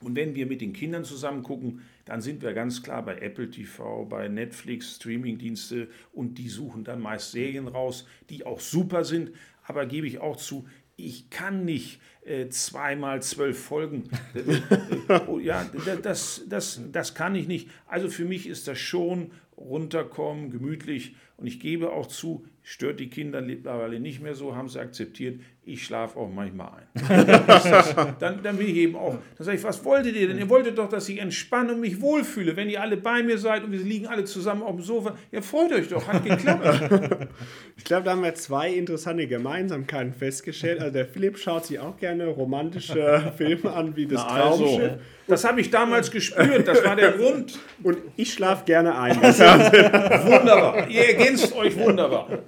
[0.00, 3.50] Und wenn wir mit den Kindern zusammen gucken, dann sind wir ganz klar bei Apple
[3.50, 9.30] TV, bei Netflix, Streamingdienste und die suchen dann meist Serien raus, die auch super sind.
[9.66, 14.04] Aber gebe ich auch zu, ich kann nicht äh, zweimal zwölf Folgen.
[15.26, 15.66] oh, ja,
[16.02, 17.68] das, das, das kann ich nicht.
[17.86, 21.16] Also für mich ist das schon runterkommen, gemütlich.
[21.36, 25.40] Und ich gebe auch zu, stört die Kinder mittlerweile nicht mehr so, haben sie akzeptiert.
[25.66, 28.16] Ich schlafe auch manchmal ein.
[28.20, 30.38] dann, dann bin ich eben auch, dann sage ich, was wolltet ihr denn?
[30.38, 32.56] Ihr wolltet doch, dass ich entspanne und mich wohlfühle.
[32.56, 35.40] Wenn ihr alle bei mir seid und wir liegen alle zusammen auf dem Sofa, ja,
[35.40, 37.28] freut euch doch, hat geklappt.
[37.76, 40.80] ich glaube, da haben wir zwei interessante Gemeinsamkeiten festgestellt.
[40.80, 44.80] Also der Philipp schaut sich auch gerne romantische Filme an, wie das Na Traumschiff.
[44.80, 44.98] Also.
[45.26, 47.58] Das habe ich damals gespürt, das war der Grund.
[47.82, 49.16] Und ich schlafe gerne ein.
[49.16, 52.42] wunderbar, ihr ergänzt euch wunderbar.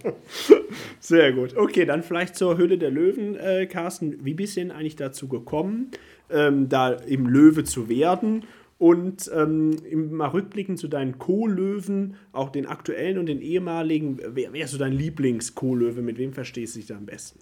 [1.01, 1.57] Sehr gut.
[1.57, 4.25] Okay, dann vielleicht zur Hülle der Löwen, äh, Carsten.
[4.25, 5.91] Wie bist du denn eigentlich dazu gekommen,
[6.31, 8.45] ähm, da im Löwe zu werden?
[8.79, 9.77] Und ähm,
[10.11, 14.79] mal rückblickend zu deinen Co-Löwen, auch den aktuellen und den ehemaligen, wer, wer ist so
[14.79, 16.03] dein Lieblings-Co-Löwe?
[16.03, 17.39] Mit wem verstehst du dich da am besten?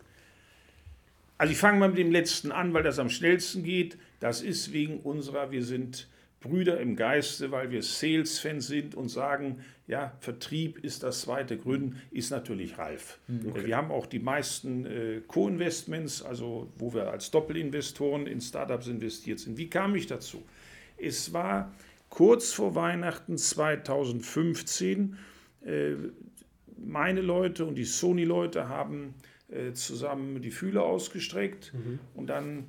[1.37, 3.99] Also ich fange mal mit dem letzten an, weil das am schnellsten geht.
[4.20, 6.07] Das ist wegen unserer, wir sind
[6.44, 12.00] Brüder im Geiste, weil wir Sales-Fans sind und sagen, ja, Vertrieb ist das zweite Gründen,
[12.11, 13.18] ist natürlich Ralf.
[13.28, 13.48] Mhm.
[13.48, 13.66] Okay.
[13.66, 19.38] Wir haben auch die meisten äh, Co-Investments, also wo wir als Doppelinvestoren in Startups investiert
[19.38, 19.57] sind.
[19.57, 20.42] Wie kam ich dazu?
[20.98, 21.72] Es war
[22.11, 25.16] kurz vor Weihnachten 2015.
[25.64, 25.94] Äh,
[26.76, 29.14] meine Leute und die Sony-Leute haben
[29.48, 32.00] äh, zusammen die Fühler ausgestreckt mhm.
[32.14, 32.66] und dann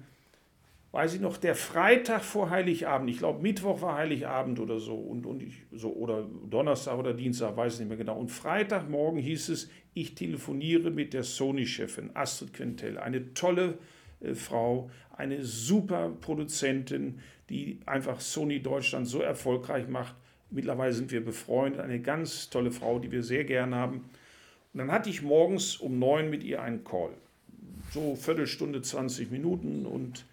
[0.96, 5.26] weiß ich noch, der Freitag vor Heiligabend, ich glaube Mittwoch war Heiligabend oder so, und,
[5.26, 8.18] und ich, so, oder Donnerstag oder Dienstag, weiß ich nicht mehr genau.
[8.18, 13.78] Und Freitagmorgen hieß es, ich telefoniere mit der Sony-Chefin Astrid Quintel, eine tolle
[14.22, 20.16] äh, Frau, eine super Produzentin, die einfach Sony Deutschland so erfolgreich macht.
[20.50, 24.06] Mittlerweile sind wir befreundet, eine ganz tolle Frau, die wir sehr gern haben.
[24.72, 27.12] Und dann hatte ich morgens um neun mit ihr einen Call.
[27.92, 30.26] So Viertelstunde, 20 Minuten und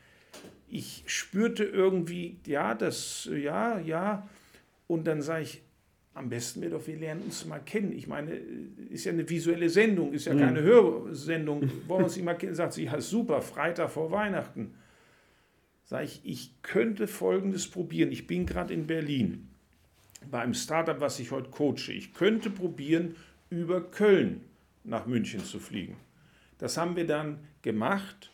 [0.73, 4.27] ich spürte irgendwie, ja, das, ja, ja.
[4.87, 5.63] Und dann sage ich,
[6.15, 7.93] am besten wäre doch, wir lernen uns mal kennen.
[7.93, 8.33] Ich meine,
[8.89, 10.65] ist ja eine visuelle Sendung, ist ja keine mhm.
[10.65, 11.61] Hörsendung.
[11.87, 12.55] Wollen wir uns mal kennen?
[12.55, 14.75] Sagt sie, ja, super, Freitag vor Weihnachten.
[15.85, 18.11] Sage ich, ich könnte Folgendes probieren.
[18.11, 19.49] Ich bin gerade in Berlin
[20.31, 21.93] bei einem Startup, was ich heute coache.
[21.93, 23.15] Ich könnte probieren,
[23.51, 24.41] über Köln
[24.85, 25.97] nach München zu fliegen.
[26.57, 28.32] Das haben wir dann gemacht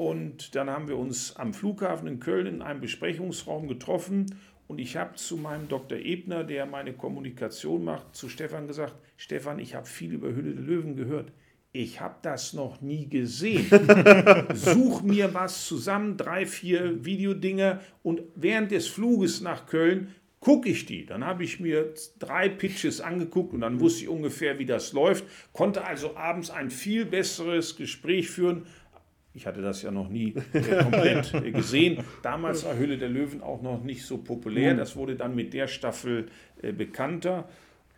[0.00, 4.34] und dann haben wir uns am Flughafen in Köln in einem Besprechungsraum getroffen
[4.66, 5.98] Und ich habe zu meinem Dr.
[5.98, 10.62] Ebner, der meine Kommunikation macht, zu Stefan gesagt, Stefan, ich habe viel über Hülle der
[10.62, 11.32] Löwen gehört.
[11.72, 13.66] Ich habe das noch nie gesehen.
[14.54, 20.86] Such mir was zusammen, drei, vier Videodinger und während des Fluges nach Köln gucke ich
[20.86, 21.04] die.
[21.04, 25.24] Dann habe ich mir drei Pitches angeguckt und dann wusste ich ungefähr, wie das läuft.
[25.52, 28.66] Konnte also abends ein viel besseres Gespräch führen.
[29.32, 30.32] Ich hatte das ja noch nie
[30.82, 32.02] komplett gesehen.
[32.22, 34.74] Damals war Hülle der Löwen auch noch nicht so populär.
[34.74, 36.26] Das wurde dann mit der Staffel
[36.62, 37.48] äh, bekannter.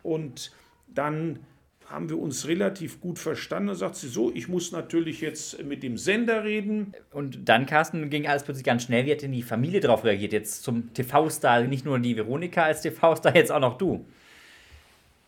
[0.03, 0.51] Und
[0.87, 1.39] dann
[1.87, 3.67] haben wir uns relativ gut verstanden.
[3.67, 6.93] Da sagt sie so, ich muss natürlich jetzt mit dem Sender reden.
[7.11, 9.05] Und dann, Carsten, ging alles plötzlich ganz schnell.
[9.05, 10.33] Wie hat denn die Familie darauf reagiert?
[10.33, 14.05] Jetzt zum TV-Star, nicht nur die Veronika als TV-Star, jetzt auch noch du.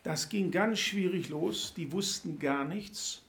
[0.04, 1.74] Das ging ganz schwierig los.
[1.76, 3.25] Die wussten gar nichts.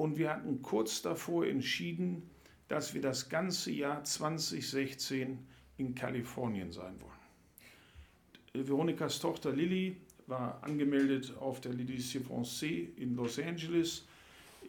[0.00, 2.22] Und wir hatten kurz davor entschieden,
[2.68, 5.38] dass wir das ganze Jahr 2016
[5.76, 8.64] in Kalifornien sein wollen.
[8.66, 9.94] Veronikas Tochter Lilly
[10.26, 14.06] war angemeldet auf der Lycée Français in Los Angeles.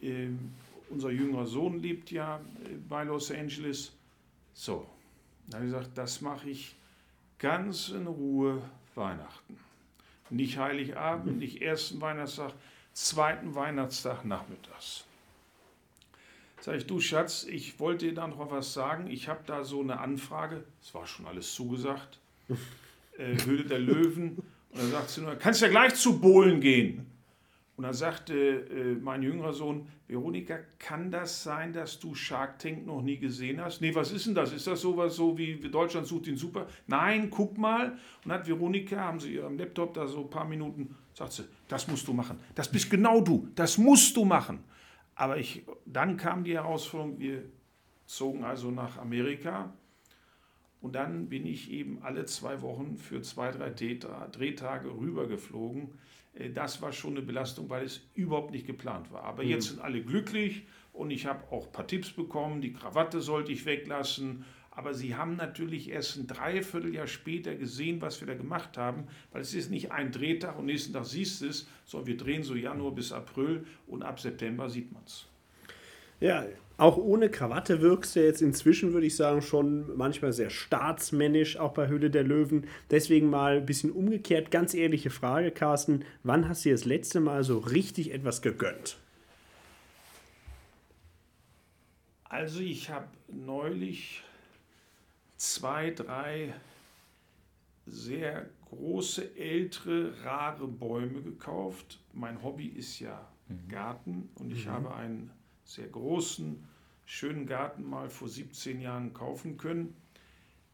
[0.02, 0.52] Ähm,
[0.90, 3.92] unser jüngerer Sohn lebt ja äh, bei Los Angeles.
[4.52, 4.86] So,
[5.46, 6.74] da habe ich gesagt, das mache ich
[7.38, 8.60] ganz in Ruhe
[8.94, 9.56] Weihnachten.
[10.28, 12.52] Nicht Heiligabend, nicht ersten Weihnachtstag,
[12.92, 15.06] zweiten Weihnachtstag nachmittags.
[16.64, 19.10] Sag ich, du Schatz, ich wollte dir da noch was sagen.
[19.10, 22.18] Ich habe da so eine Anfrage, es war schon alles zugesagt.
[23.18, 24.38] Äh, Höhle der Löwen
[24.70, 27.06] und dann sagt sie nur, kannst ja gleich zu Bohlen gehen.
[27.76, 32.86] Und dann sagte äh, mein jüngerer Sohn, Veronika, kann das sein, dass du Shark Tank
[32.86, 33.82] noch nie gesehen hast?
[33.82, 34.50] Nee, was ist denn das?
[34.54, 36.66] Ist das sowas so wie Deutschland sucht den Super?
[36.86, 37.98] Nein, guck mal.
[38.24, 41.86] Und hat Veronika, haben sie ihrem Laptop da so ein paar Minuten, sagt sie, das
[41.86, 42.38] musst du machen.
[42.54, 43.46] Das bist genau du.
[43.54, 44.64] Das musst du machen.
[45.22, 47.44] Aber ich, dann kam die Herausforderung, wir
[48.06, 49.72] zogen also nach Amerika
[50.80, 55.90] und dann bin ich eben alle zwei Wochen für zwei, drei Drehtage rübergeflogen.
[56.34, 59.22] Äh, das war schon eine Belastung, weil es überhaupt nicht geplant war.
[59.22, 59.50] Aber mhm.
[59.50, 62.60] jetzt sind alle glücklich und ich habe auch ein paar Tipps bekommen.
[62.60, 64.44] Die Krawatte sollte ich weglassen.
[64.74, 69.42] Aber sie haben natürlich erst ein Dreivierteljahr später gesehen, was wir da gemacht haben, weil
[69.42, 72.54] es ist nicht ein Drehtag und nächsten Tag siehst du es, sondern wir drehen so
[72.54, 75.26] Januar bis April und ab September sieht man es.
[76.20, 76.46] Ja,
[76.78, 81.74] auch ohne Krawatte wirkst du jetzt inzwischen, würde ich sagen, schon manchmal sehr staatsmännisch, auch
[81.74, 82.66] bei Höhle der Löwen.
[82.90, 84.50] Deswegen mal ein bisschen umgekehrt.
[84.50, 86.04] Ganz ehrliche Frage, Carsten.
[86.22, 88.96] Wann hast du dir das letzte Mal so richtig etwas gegönnt?
[92.24, 94.22] Also ich habe neulich
[95.42, 96.54] zwei, drei
[97.84, 101.98] sehr große, ältere, rare Bäume gekauft.
[102.12, 103.68] Mein Hobby ist ja mhm.
[103.68, 104.70] Garten und ich mhm.
[104.70, 105.30] habe einen
[105.64, 106.64] sehr großen,
[107.04, 109.96] schönen Garten mal vor 17 Jahren kaufen können.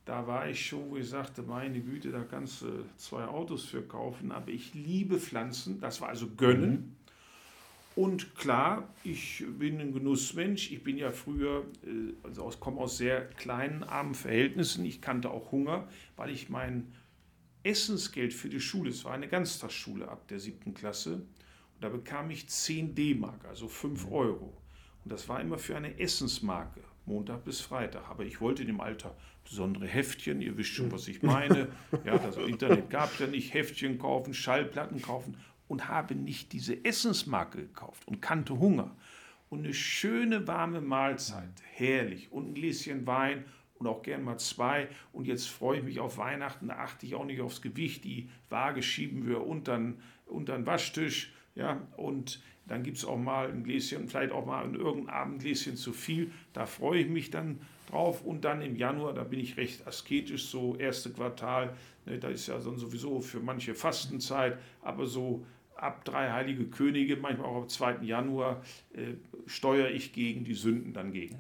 [0.04, 3.82] Da war ich schon, wo ich sagte, meine Güte, da kannst du zwei Autos für
[3.82, 4.32] kaufen.
[4.32, 6.70] Aber ich liebe Pflanzen, das war also Gönnen.
[6.70, 6.96] Mhm.
[7.98, 10.70] Und klar, ich bin ein Genussmensch.
[10.70, 14.84] Ich bin ja früher, äh, also komme aus sehr kleinen, armen Verhältnissen.
[14.84, 16.94] Ich kannte auch Hunger, weil ich mein
[17.64, 22.30] Essensgeld für die Schule, es war eine Ganztagsschule ab der siebten Klasse, und da bekam
[22.30, 24.12] ich 10 D-Mark, also 5 mhm.
[24.12, 24.62] Euro.
[25.02, 28.08] Und das war immer für eine Essensmarke, Montag bis Freitag.
[28.08, 31.66] Aber ich wollte in dem Alter besondere Heftchen, ihr wisst schon, was ich meine.
[32.04, 35.34] Ja, das Internet gab es ja nicht, Heftchen kaufen, Schallplatten kaufen
[35.68, 38.96] und habe nicht diese Essensmarke gekauft und kannte Hunger.
[39.50, 42.30] Und eine schöne warme Mahlzeit, herrlich.
[42.32, 43.44] Und ein Gläschen Wein
[43.78, 44.88] und auch gern mal zwei.
[45.12, 48.04] Und jetzt freue ich mich auf Weihnachten, da achte ich auch nicht aufs Gewicht.
[48.04, 51.32] Die Waage schieben wir unter den Waschtisch.
[51.54, 55.58] Ja, und dann gibt es auch mal ein Gläschen, vielleicht auch mal an irgendeinem Abend
[55.58, 56.30] zu viel.
[56.52, 58.22] Da freue ich mich dann drauf.
[58.22, 61.74] Und dann im Januar, da bin ich recht asketisch, so erste Quartal.
[62.04, 65.44] Ne, da ist ja sowieso für manche Fastenzeit, aber so
[65.78, 67.98] ab drei Heilige Könige, manchmal auch am 2.
[68.02, 68.62] Januar,
[68.92, 69.14] äh,
[69.46, 71.38] steuere ich gegen die Sünden dann gegen.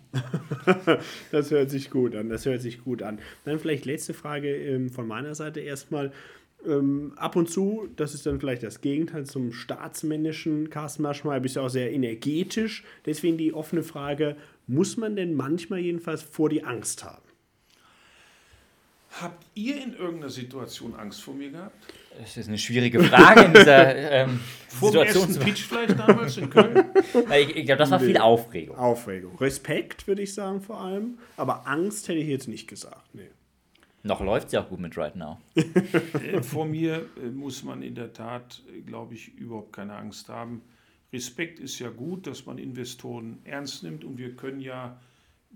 [1.32, 3.18] das hört sich gut an, das hört sich gut an.
[3.44, 6.12] Dann vielleicht letzte Frage ähm, von meiner Seite erstmal.
[6.66, 11.54] Ähm, ab und zu, das ist dann vielleicht das Gegenteil zum staatsmännischen Carsten Maschmeyer, bist
[11.54, 12.82] du auch sehr energetisch.
[13.06, 14.36] Deswegen die offene Frage,
[14.66, 17.22] muss man denn manchmal jedenfalls vor die Angst haben?
[19.20, 21.86] Habt ihr in irgendeiner Situation Angst vor mir gehabt?
[22.18, 25.28] Das ist eine schwierige Frage in dieser ähm, vor Situation.
[25.28, 26.84] Vor Pitch vielleicht damals in Köln?
[27.14, 28.76] ich, ich glaube, das war viel Aufregung.
[28.76, 29.38] Aufregung.
[29.38, 31.18] Respekt, würde ich sagen, vor allem.
[31.36, 33.14] Aber Angst hätte ich jetzt nicht gesagt.
[33.14, 33.28] Nee.
[34.02, 35.38] Noch läuft es ja auch gut mit Right Now.
[35.54, 40.28] Äh, vor mir äh, muss man in der Tat, äh, glaube ich, überhaupt keine Angst
[40.28, 40.62] haben.
[41.12, 45.00] Respekt ist ja gut, dass man Investoren ernst nimmt und wir können ja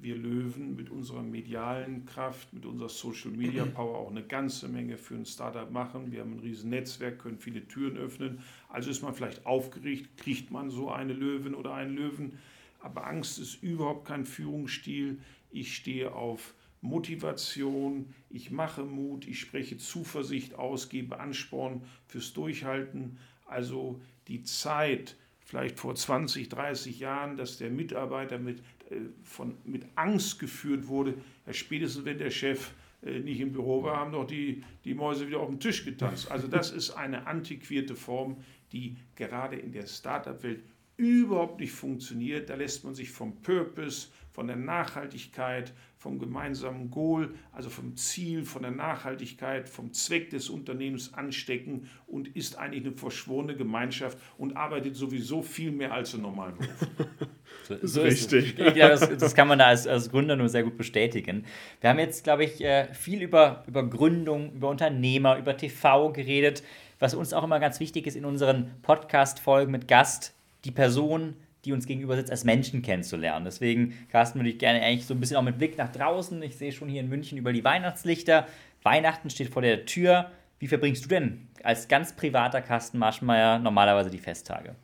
[0.02, 4.98] wir Löwen mit unserer medialen Kraft, mit unserer Social Media Power auch eine ganze Menge
[4.98, 6.10] für ein Startup machen.
[6.10, 8.40] Wir haben ein riesen Netzwerk, können viele Türen öffnen.
[8.68, 12.38] Also ist man vielleicht aufgeregt, kriegt man so eine Löwin oder einen Löwen.
[12.80, 15.20] Aber Angst ist überhaupt kein Führungsstil.
[15.50, 23.18] Ich stehe auf Motivation, ich mache Mut, ich spreche Zuversicht aus, gebe Ansporn fürs Durchhalten.
[23.46, 25.16] Also die Zeit,
[25.52, 31.12] vielleicht vor 20, 30 Jahren, dass der Mitarbeiter mit, äh, von, mit Angst geführt wurde,
[31.46, 32.70] ja, spätestens wenn der Chef
[33.02, 36.30] äh, nicht im Büro war, haben doch die, die Mäuse wieder auf dem Tisch getanzt.
[36.30, 38.38] Also das ist eine antiquierte Form,
[38.72, 40.62] die gerade in der Startup-Welt
[40.96, 42.48] überhaupt nicht funktioniert.
[42.48, 48.44] Da lässt man sich vom Purpose, von der Nachhaltigkeit, vom gemeinsamen Goal, also vom Ziel,
[48.44, 54.56] von der Nachhaltigkeit, vom Zweck des Unternehmens anstecken und ist eigentlich eine verschworene Gemeinschaft und
[54.56, 56.88] arbeitet sowieso viel mehr als im normalen Beruf.
[57.68, 58.58] so, so Richtig.
[58.58, 61.44] Ja, das, das, kann man da als, als, Gründer nur sehr gut bestätigen.
[61.80, 66.64] Wir haben jetzt, glaube ich, äh, viel über, über Gründung, über Unternehmer, über TV geredet.
[66.98, 71.34] Was uns auch immer ganz wichtig ist in unseren Podcast-Folgen mit Gast, die Person,
[71.64, 73.44] die uns gegenüber sitzt, als Menschen kennenzulernen.
[73.44, 76.42] Deswegen, Carsten, würde ich gerne eigentlich so ein bisschen auch mit Blick nach draußen.
[76.42, 78.48] Ich sehe schon hier in München über die Weihnachtslichter.
[78.82, 80.30] Weihnachten steht vor der Tür.
[80.58, 84.74] Wie verbringst du denn als ganz privater Carsten Maschmeyer normalerweise die Festtage?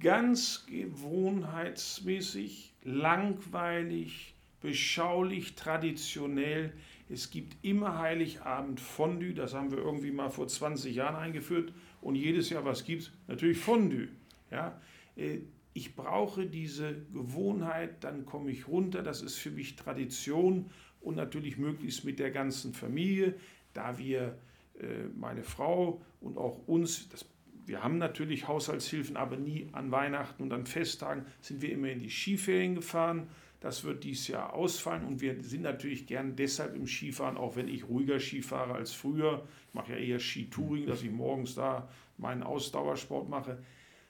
[0.00, 6.72] Ganz gewohnheitsmäßig, langweilig, beschaulich, traditionell.
[7.08, 11.72] Es gibt immer Heiligabend Fondue, das haben wir irgendwie mal vor 20 Jahren eingeführt.
[12.00, 13.12] Und jedes Jahr, was gibt es?
[13.28, 14.08] Natürlich Fondue.
[14.50, 14.80] Ja?
[15.16, 15.40] Äh,
[15.74, 21.58] ich brauche diese Gewohnheit, dann komme ich runter, das ist für mich Tradition und natürlich
[21.58, 23.34] möglichst mit der ganzen Familie,
[23.74, 24.38] da wir,
[24.78, 27.26] äh, meine Frau und auch uns, das,
[27.66, 31.98] wir haben natürlich Haushaltshilfen, aber nie an Weihnachten und an Festtagen sind wir immer in
[31.98, 33.26] die Skiferien gefahren.
[33.60, 37.66] Das wird dieses Jahr ausfallen und wir sind natürlich gern deshalb im Skifahren, auch wenn
[37.66, 39.48] ich ruhiger Skifahre als früher.
[39.68, 41.88] Ich mache ja eher Skitouring, dass ich morgens da
[42.18, 43.58] meinen Ausdauersport mache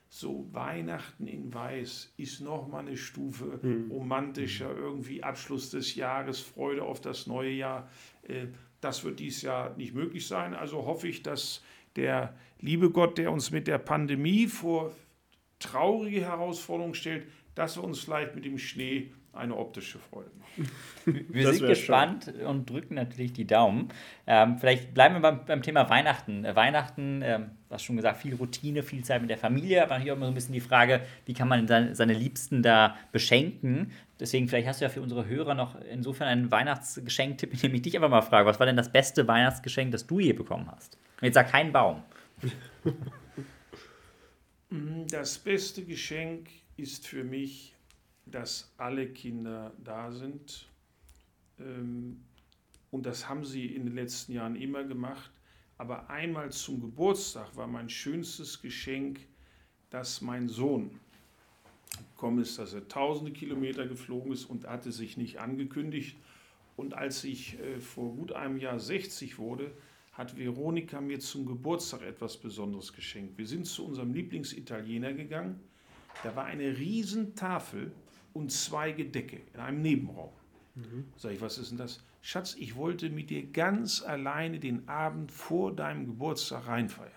[0.09, 3.91] so Weihnachten in Weiß ist nochmal eine Stufe mhm.
[3.91, 7.89] romantischer, irgendwie Abschluss des Jahres, Freude auf das neue Jahr.
[8.23, 8.47] Äh,
[8.81, 10.53] das wird dieses Jahr nicht möglich sein.
[10.53, 11.63] Also hoffe ich, dass
[11.95, 14.93] der liebe Gott, der uns mit der Pandemie vor
[15.59, 20.71] traurige Herausforderungen stellt, dass wir uns vielleicht mit dem Schnee eine optische Freude machen.
[21.29, 22.45] Wir sind gespannt schön.
[22.45, 23.89] und drücken natürlich die Daumen.
[24.25, 26.45] Ähm, vielleicht bleiben wir beim, beim Thema Weihnachten.
[26.45, 30.11] Äh, Weihnachten, ähm, was schon gesagt, viel Routine, viel Zeit mit der Familie, aber natürlich
[30.11, 33.91] auch immer so ein bisschen die Frage, wie kann man seine, seine Liebsten da beschenken?
[34.19, 37.95] Deswegen, vielleicht hast du ja für unsere Hörer noch insofern einen Weihnachtsgeschenktipp, indem ich dich
[37.95, 40.97] einfach mal frage, was war denn das beste Weihnachtsgeschenk, das du je bekommen hast?
[41.19, 42.03] Und jetzt sag kein Baum.
[45.09, 47.74] Das beste Geschenk ist für mich
[48.25, 50.67] dass alle Kinder da sind.
[51.59, 52.23] Ähm,
[52.91, 55.31] und das haben sie in den letzten Jahren immer gemacht.
[55.77, 59.19] Aber einmal zum Geburtstag war mein schönstes Geschenk,
[59.89, 60.99] dass mein Sohn
[62.13, 66.17] gekommen ist, dass er tausende Kilometer geflogen ist und hatte sich nicht angekündigt.
[66.77, 69.71] Und als ich äh, vor gut einem Jahr 60 wurde,
[70.13, 73.37] hat Veronika mir zum Geburtstag etwas Besonderes geschenkt.
[73.37, 75.59] Wir sind zu unserem Lieblingsitaliener gegangen.
[76.23, 77.91] Da war eine Riesentafel
[78.35, 80.31] und zwei Gedecke in einem Nebenraum.
[80.75, 81.05] Mhm.
[81.15, 82.03] Sag ich, was ist denn das?
[82.21, 87.11] Schatz, ich wollte mit dir ganz alleine den Abend vor deinem Geburtstag reinfeiern.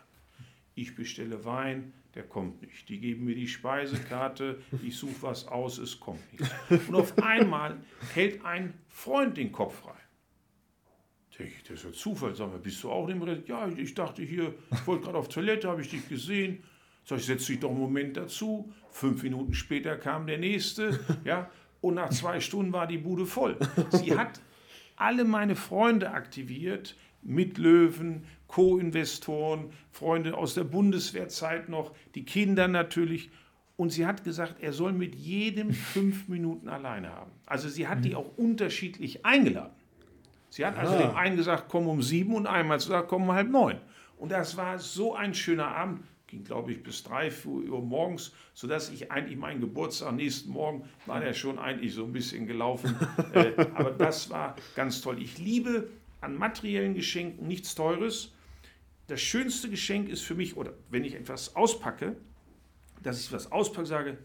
[0.75, 2.89] Ich bestelle Wein, der kommt nicht.
[2.89, 6.89] Die geben mir die Speisekarte, ich suche was aus, es kommt nicht.
[6.89, 7.79] Und auf einmal
[8.15, 9.95] hält ein Freund den Kopf frei.
[11.41, 12.35] Ich, das ist ja Zufall.
[12.35, 13.47] Sag mal, bist du auch im Rest?
[13.47, 16.65] Ja, ich dachte hier, ich wollte gerade auf Toilette, habe ich dich gesehen.
[17.09, 18.71] Sag ich, setz dich doch einen Moment dazu.
[18.91, 21.49] Fünf Minuten später kam der nächste, ja,
[21.81, 23.57] und nach zwei Stunden war die Bude voll.
[23.93, 24.43] Sie hat
[24.95, 33.31] alle meine Freunde aktiviert, Mitlöwen, Co-Investoren, Freunde aus der Bundeswehrzeit noch, die Kinder natürlich.
[33.79, 37.31] Und sie hat gesagt, er soll mit jedem fünf Minuten alleine haben.
[37.47, 39.73] Also sie hat die auch unterschiedlich eingeladen.
[40.51, 40.99] Sie hat also ah.
[40.99, 43.79] dem einen gesagt, komm um sieben und einmal gesagt, komm um halb neun.
[44.19, 48.91] Und das war so ein schöner Abend ging, glaube ich, bis 3 Uhr morgens, sodass
[48.91, 52.95] ich eigentlich meinen Geburtstag nächsten Morgen war der schon eigentlich so ein bisschen gelaufen.
[53.33, 55.21] äh, aber das war ganz toll.
[55.21, 55.89] Ich liebe
[56.21, 58.33] an materiellen Geschenken nichts Teures.
[59.09, 62.17] Das schönste Geschenk ist für mich, oder wenn ich etwas auspacke,
[63.03, 64.19] dass ich was auspacke, sage,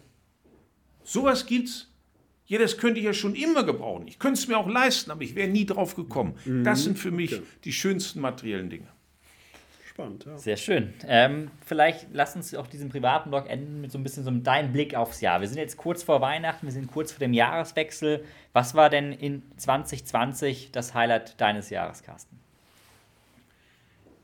[1.04, 1.89] sowas gibt's.
[2.45, 4.08] Ja, das könnte ich ja schon immer gebrauchen.
[4.08, 6.36] Ich könnte es mir auch leisten, aber ich wäre nie drauf gekommen.
[6.43, 6.66] Mhm.
[6.66, 7.43] Das sind für mich okay.
[7.64, 8.88] die schönsten materiellen Dinge.
[9.93, 10.25] Spannend.
[10.25, 10.37] Ja.
[10.37, 10.93] Sehr schön.
[11.07, 14.43] Ähm, vielleicht lass uns auch diesen privaten Blog enden mit so ein bisschen so einem
[14.43, 15.39] deinem Blick aufs Jahr.
[15.39, 18.25] Wir sind jetzt kurz vor Weihnachten, wir sind kurz vor dem Jahreswechsel.
[18.53, 22.39] Was war denn in 2020 das Highlight deines Jahres, Carsten?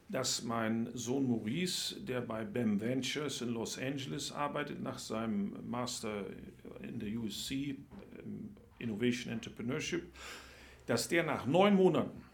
[0.09, 6.25] Dass mein Sohn Maurice, der bei BAM Ventures in Los Angeles arbeitet, nach seinem Master
[6.81, 10.11] in der USC ähm, Innovation Entrepreneurship,
[10.87, 12.28] dass der nach neun Monaten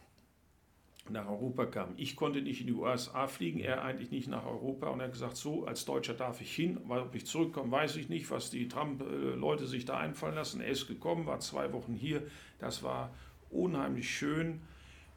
[1.10, 1.93] nach Europa kam.
[1.97, 5.14] Ich konnte nicht in die USA fliegen, er eigentlich nicht nach Europa und er hat
[5.14, 8.49] gesagt, so, als Deutscher darf ich hin, weil ob ich zurückkomme, weiß ich nicht, was
[8.49, 10.62] die Trump-Leute sich da einfallen lassen.
[10.62, 12.24] Er ist gekommen, war zwei Wochen hier,
[12.60, 13.14] das war
[13.51, 14.62] unheimlich schön.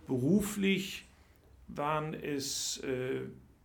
[0.07, 1.07] Beruflich
[1.69, 3.23] waren es äh,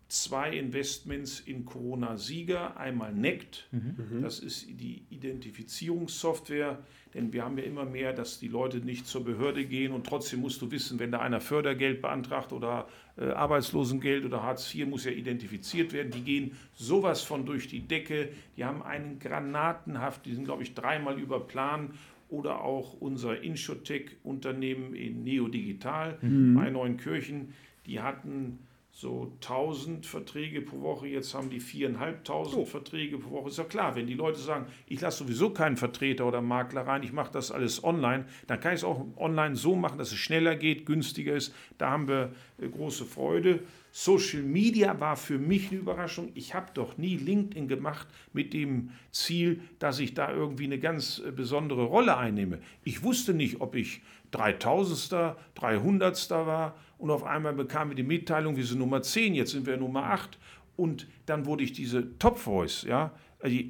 [0.08, 2.78] zwei Investments in Corona-Sieger.
[2.78, 4.22] Einmal NECT, mhm.
[4.22, 6.84] das ist die Identifizierungssoftware,
[7.14, 10.42] denn wir haben ja immer mehr, dass die Leute nicht zur Behörde gehen und trotzdem
[10.42, 12.88] musst du wissen, wenn da einer Fördergeld beantragt oder
[13.18, 16.12] äh, Arbeitslosengeld oder Hartz IV, muss ja identifiziert werden.
[16.12, 20.74] Die gehen sowas von durch die Decke, die haben einen granatenhaft, die sind glaube ich
[20.74, 21.92] dreimal über Plan
[22.30, 26.56] oder auch unser Inshotech-Unternehmen in Neodigital mhm.
[26.56, 27.54] bei Neuenkirchen,
[27.86, 28.60] die hatten
[28.96, 32.64] so 1000 Verträge pro Woche, jetzt haben die 4.500 oh.
[32.64, 33.50] Verträge pro Woche.
[33.50, 37.02] Ist ja klar, wenn die Leute sagen, ich lasse sowieso keinen Vertreter oder Makler rein,
[37.02, 40.20] ich mache das alles online, dann kann ich es auch online so machen, dass es
[40.20, 41.56] schneller geht, günstiger ist.
[41.80, 43.64] Da haben wir äh, große Freude.
[43.92, 46.32] Social Media war für mich eine Überraschung.
[46.36, 51.20] Ich habe doch nie LinkedIn gemacht mit dem Ziel, dass ich da irgendwie eine ganz
[51.20, 52.60] äh, besondere Rolle einnehme.
[52.84, 55.36] Ich wusste nicht, ob ich 3000.
[55.56, 56.30] 300.
[56.32, 59.76] war und auf einmal bekamen wir die Mitteilung, wir sind Nummer 10, jetzt sind wir
[59.76, 60.40] Nummer 8
[60.78, 63.12] und dann wurde ich diese Top Voice, ja,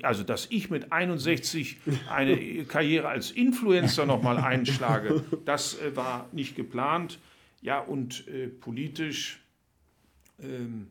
[0.03, 1.77] also dass ich mit 61
[2.11, 7.17] eine Karriere als Influencer nochmal einschlage, das äh, war nicht geplant.
[7.63, 9.39] Ja, und äh, politisch
[10.39, 10.89] ähm,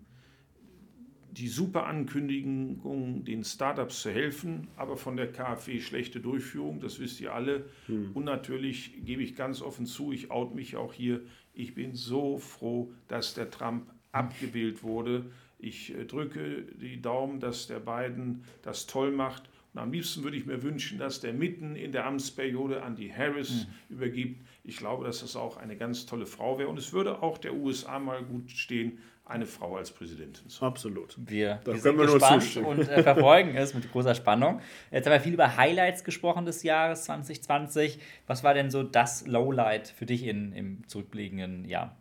[1.30, 7.20] die super Ankündigung, den Startups zu helfen, aber von der KfW schlechte Durchführung, das wisst
[7.20, 7.66] ihr alle.
[7.86, 8.10] Hm.
[8.14, 11.22] Und natürlich gebe ich ganz offen zu, ich out mich auch hier,
[11.54, 15.26] ich bin so froh, dass der Trump abgewählt wurde.
[15.58, 19.48] Ich äh, drücke die Daumen, dass der Biden das toll macht.
[19.72, 23.12] Und am liebsten würde ich mir wünschen, dass der mitten in der Amtsperiode an die
[23.12, 23.96] Harris mhm.
[23.96, 24.46] übergibt.
[24.64, 26.68] Ich glaube, dass das auch eine ganz tolle Frau wäre.
[26.68, 30.64] Und es würde auch der USA mal gut stehen, eine Frau als Präsidentin zu.
[30.64, 31.16] Absolut.
[31.18, 34.60] Wir, wir sind wir gespannt und äh, verfolgen es mit großer Spannung.
[34.90, 37.98] Jetzt haben wir viel über Highlights gesprochen des Jahres 2020.
[38.26, 41.96] Was war denn so das Lowlight für dich in, im zurückliegenden Jahr?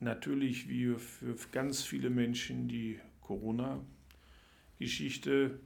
[0.00, 5.58] Natürlich wie für ganz viele Menschen die Corona-Geschichte.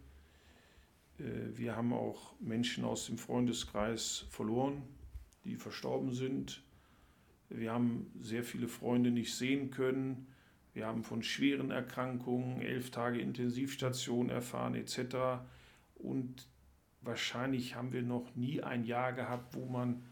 [1.19, 1.25] Äh,
[1.57, 4.85] wir haben auch Menschen aus dem Freundeskreis verloren,
[5.45, 6.63] die verstorben sind
[7.51, 10.27] wir haben sehr viele Freunde nicht sehen können.
[10.75, 15.41] Wir haben von schweren Erkrankungen, elf Tage Intensivstation erfahren etc.
[15.97, 16.47] Und
[17.01, 20.03] wahrscheinlich haben wir noch nie ein Jahr gehabt, wo man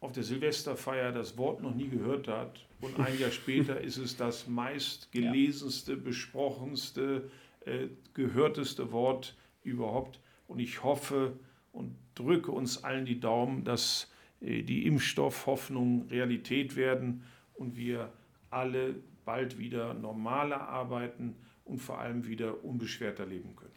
[0.00, 2.66] auf der Silvesterfeier das Wort noch nie gehört hat.
[2.80, 7.30] Und ein Jahr später ist es das meistgelesenste, besprochenste,
[7.64, 10.20] äh, gehörteste Wort überhaupt.
[10.46, 11.38] Und ich hoffe
[11.72, 17.22] und drücke uns allen die Daumen, dass die Impfstoffhoffnungen Realität werden
[17.54, 18.10] und wir
[18.50, 21.34] alle bald wieder normaler arbeiten
[21.64, 23.72] und vor allem wieder unbeschwerter leben können.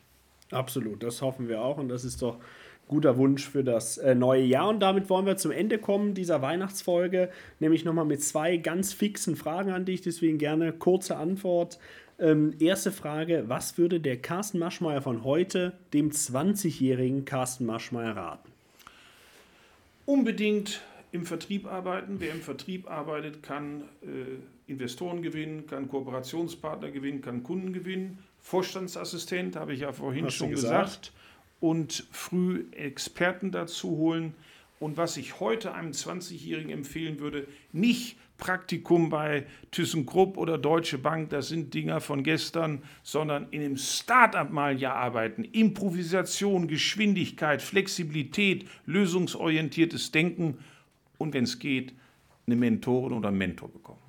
[0.51, 2.39] Absolut, das hoffen wir auch und das ist doch
[2.87, 4.67] guter Wunsch für das äh, neue Jahr.
[4.67, 9.37] Und damit wollen wir zum Ende kommen dieser Weihnachtsfolge, nämlich nochmal mit zwei ganz fixen
[9.37, 10.01] Fragen an dich.
[10.01, 11.79] Deswegen gerne kurze Antwort.
[12.19, 18.50] Ähm, erste Frage: Was würde der Carsten Maschmeyer von heute dem 20-jährigen Carsten Maschmeyer raten?
[20.05, 20.81] Unbedingt
[21.11, 22.19] im Vertrieb arbeiten.
[22.19, 28.19] Wer im Vertrieb arbeitet, kann äh, Investoren gewinnen, kann Kooperationspartner gewinnen, kann Kunden gewinnen.
[28.39, 31.11] Vorstandsassistent, habe ich ja vorhin Hast schon gesagt.
[31.11, 31.13] gesagt.
[31.59, 34.33] Und früh Experten dazu holen.
[34.79, 41.29] Und was ich heute einem 20-Jährigen empfehlen würde, nicht Praktikum bei ThyssenKrupp oder Deutsche Bank,
[41.29, 45.43] das sind Dinger von gestern, sondern in einem Start-up mal ja arbeiten.
[45.43, 50.57] Improvisation, Geschwindigkeit, Flexibilität, lösungsorientiertes Denken
[51.19, 51.93] und wenn es geht,
[52.47, 54.01] eine Mentorin oder einen Mentor bekommen.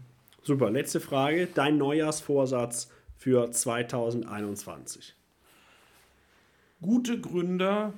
[0.42, 1.46] Super, letzte Frage.
[1.54, 5.14] Dein Neujahrsvorsatz für 2021?
[6.80, 7.92] Gute Gründer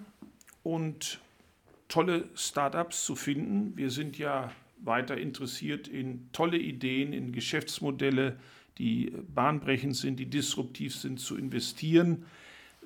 [0.64, 1.20] und
[1.87, 3.76] tolle Startups zu finden.
[3.76, 4.51] Wir sind ja
[4.85, 8.39] weiter interessiert in tolle Ideen, in Geschäftsmodelle,
[8.78, 12.24] die bahnbrechend sind, die disruptiv sind, zu investieren.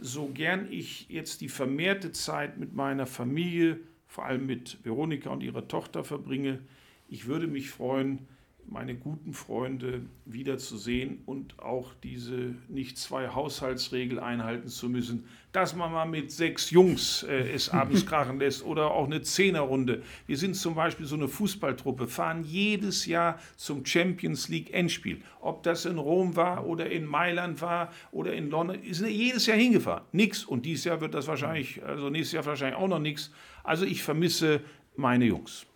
[0.00, 5.42] So gern ich jetzt die vermehrte Zeit mit meiner Familie, vor allem mit Veronika und
[5.42, 6.60] ihrer Tochter verbringe,
[7.08, 8.26] ich würde mich freuen,
[8.70, 15.92] meine guten Freunde wiederzusehen und auch diese nicht zwei Haushaltsregel einhalten zu müssen, dass man
[15.92, 20.02] mal mit sechs Jungs äh, es abends krachen lässt oder auch eine Zehnerrunde.
[20.26, 25.22] Wir sind zum Beispiel so eine Fußballtruppe, fahren jedes Jahr zum Champions League Endspiel.
[25.40, 29.56] Ob das in Rom war oder in Mailand war oder in London, sind jedes Jahr
[29.56, 30.04] hingefahren.
[30.12, 30.44] Nix.
[30.44, 33.32] Und dieses Jahr wird das wahrscheinlich, also nächstes Jahr wahrscheinlich auch noch nichts.
[33.64, 34.60] Also ich vermisse
[34.96, 35.66] meine Jungs.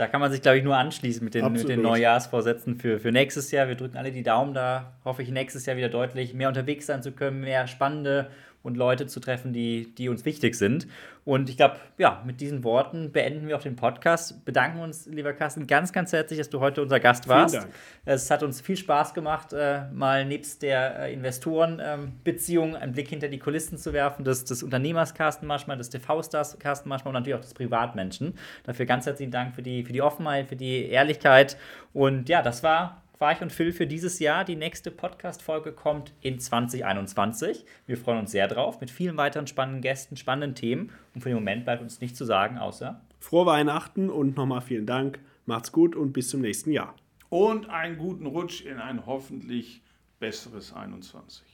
[0.00, 3.12] Da kann man sich, glaube ich, nur anschließen mit den, mit den Neujahrsvorsätzen für, für
[3.12, 3.68] nächstes Jahr.
[3.68, 4.54] Wir drücken alle die Daumen.
[4.54, 8.30] Da hoffe ich, nächstes Jahr wieder deutlich mehr unterwegs sein zu können, mehr spannende
[8.62, 10.86] und Leute zu treffen, die, die uns wichtig sind.
[11.24, 14.44] Und ich glaube, ja, mit diesen Worten beenden wir auch den Podcast.
[14.44, 17.54] Bedanken uns, lieber Carsten, ganz, ganz herzlich, dass du heute unser Gast warst.
[17.54, 17.74] Vielen Dank.
[18.04, 23.08] Es hat uns viel Spaß gemacht, äh, mal nebst der äh, Investorenbeziehung ähm, einen Blick
[23.08, 27.20] hinter die Kulissen zu werfen, des, des Unternehmers Carsten Maschmann, des TV-Stars Carsten Maschmann und
[27.20, 28.34] natürlich auch des Privatmenschen.
[28.64, 31.56] Dafür ganz herzlichen Dank für die, für die Offenheit, für die Ehrlichkeit.
[31.92, 34.46] Und ja, das war Quarch und Phil für dieses Jahr.
[34.46, 37.66] Die nächste Podcast-Folge kommt in 2021.
[37.86, 40.90] Wir freuen uns sehr drauf mit vielen weiteren spannenden Gästen, spannenden Themen.
[41.14, 44.86] Und für den Moment bleibt uns nichts zu sagen, außer frohe Weihnachten und nochmal vielen
[44.86, 45.18] Dank.
[45.44, 46.94] Macht's gut und bis zum nächsten Jahr.
[47.28, 49.82] Und einen guten Rutsch in ein hoffentlich
[50.18, 51.44] besseres 21.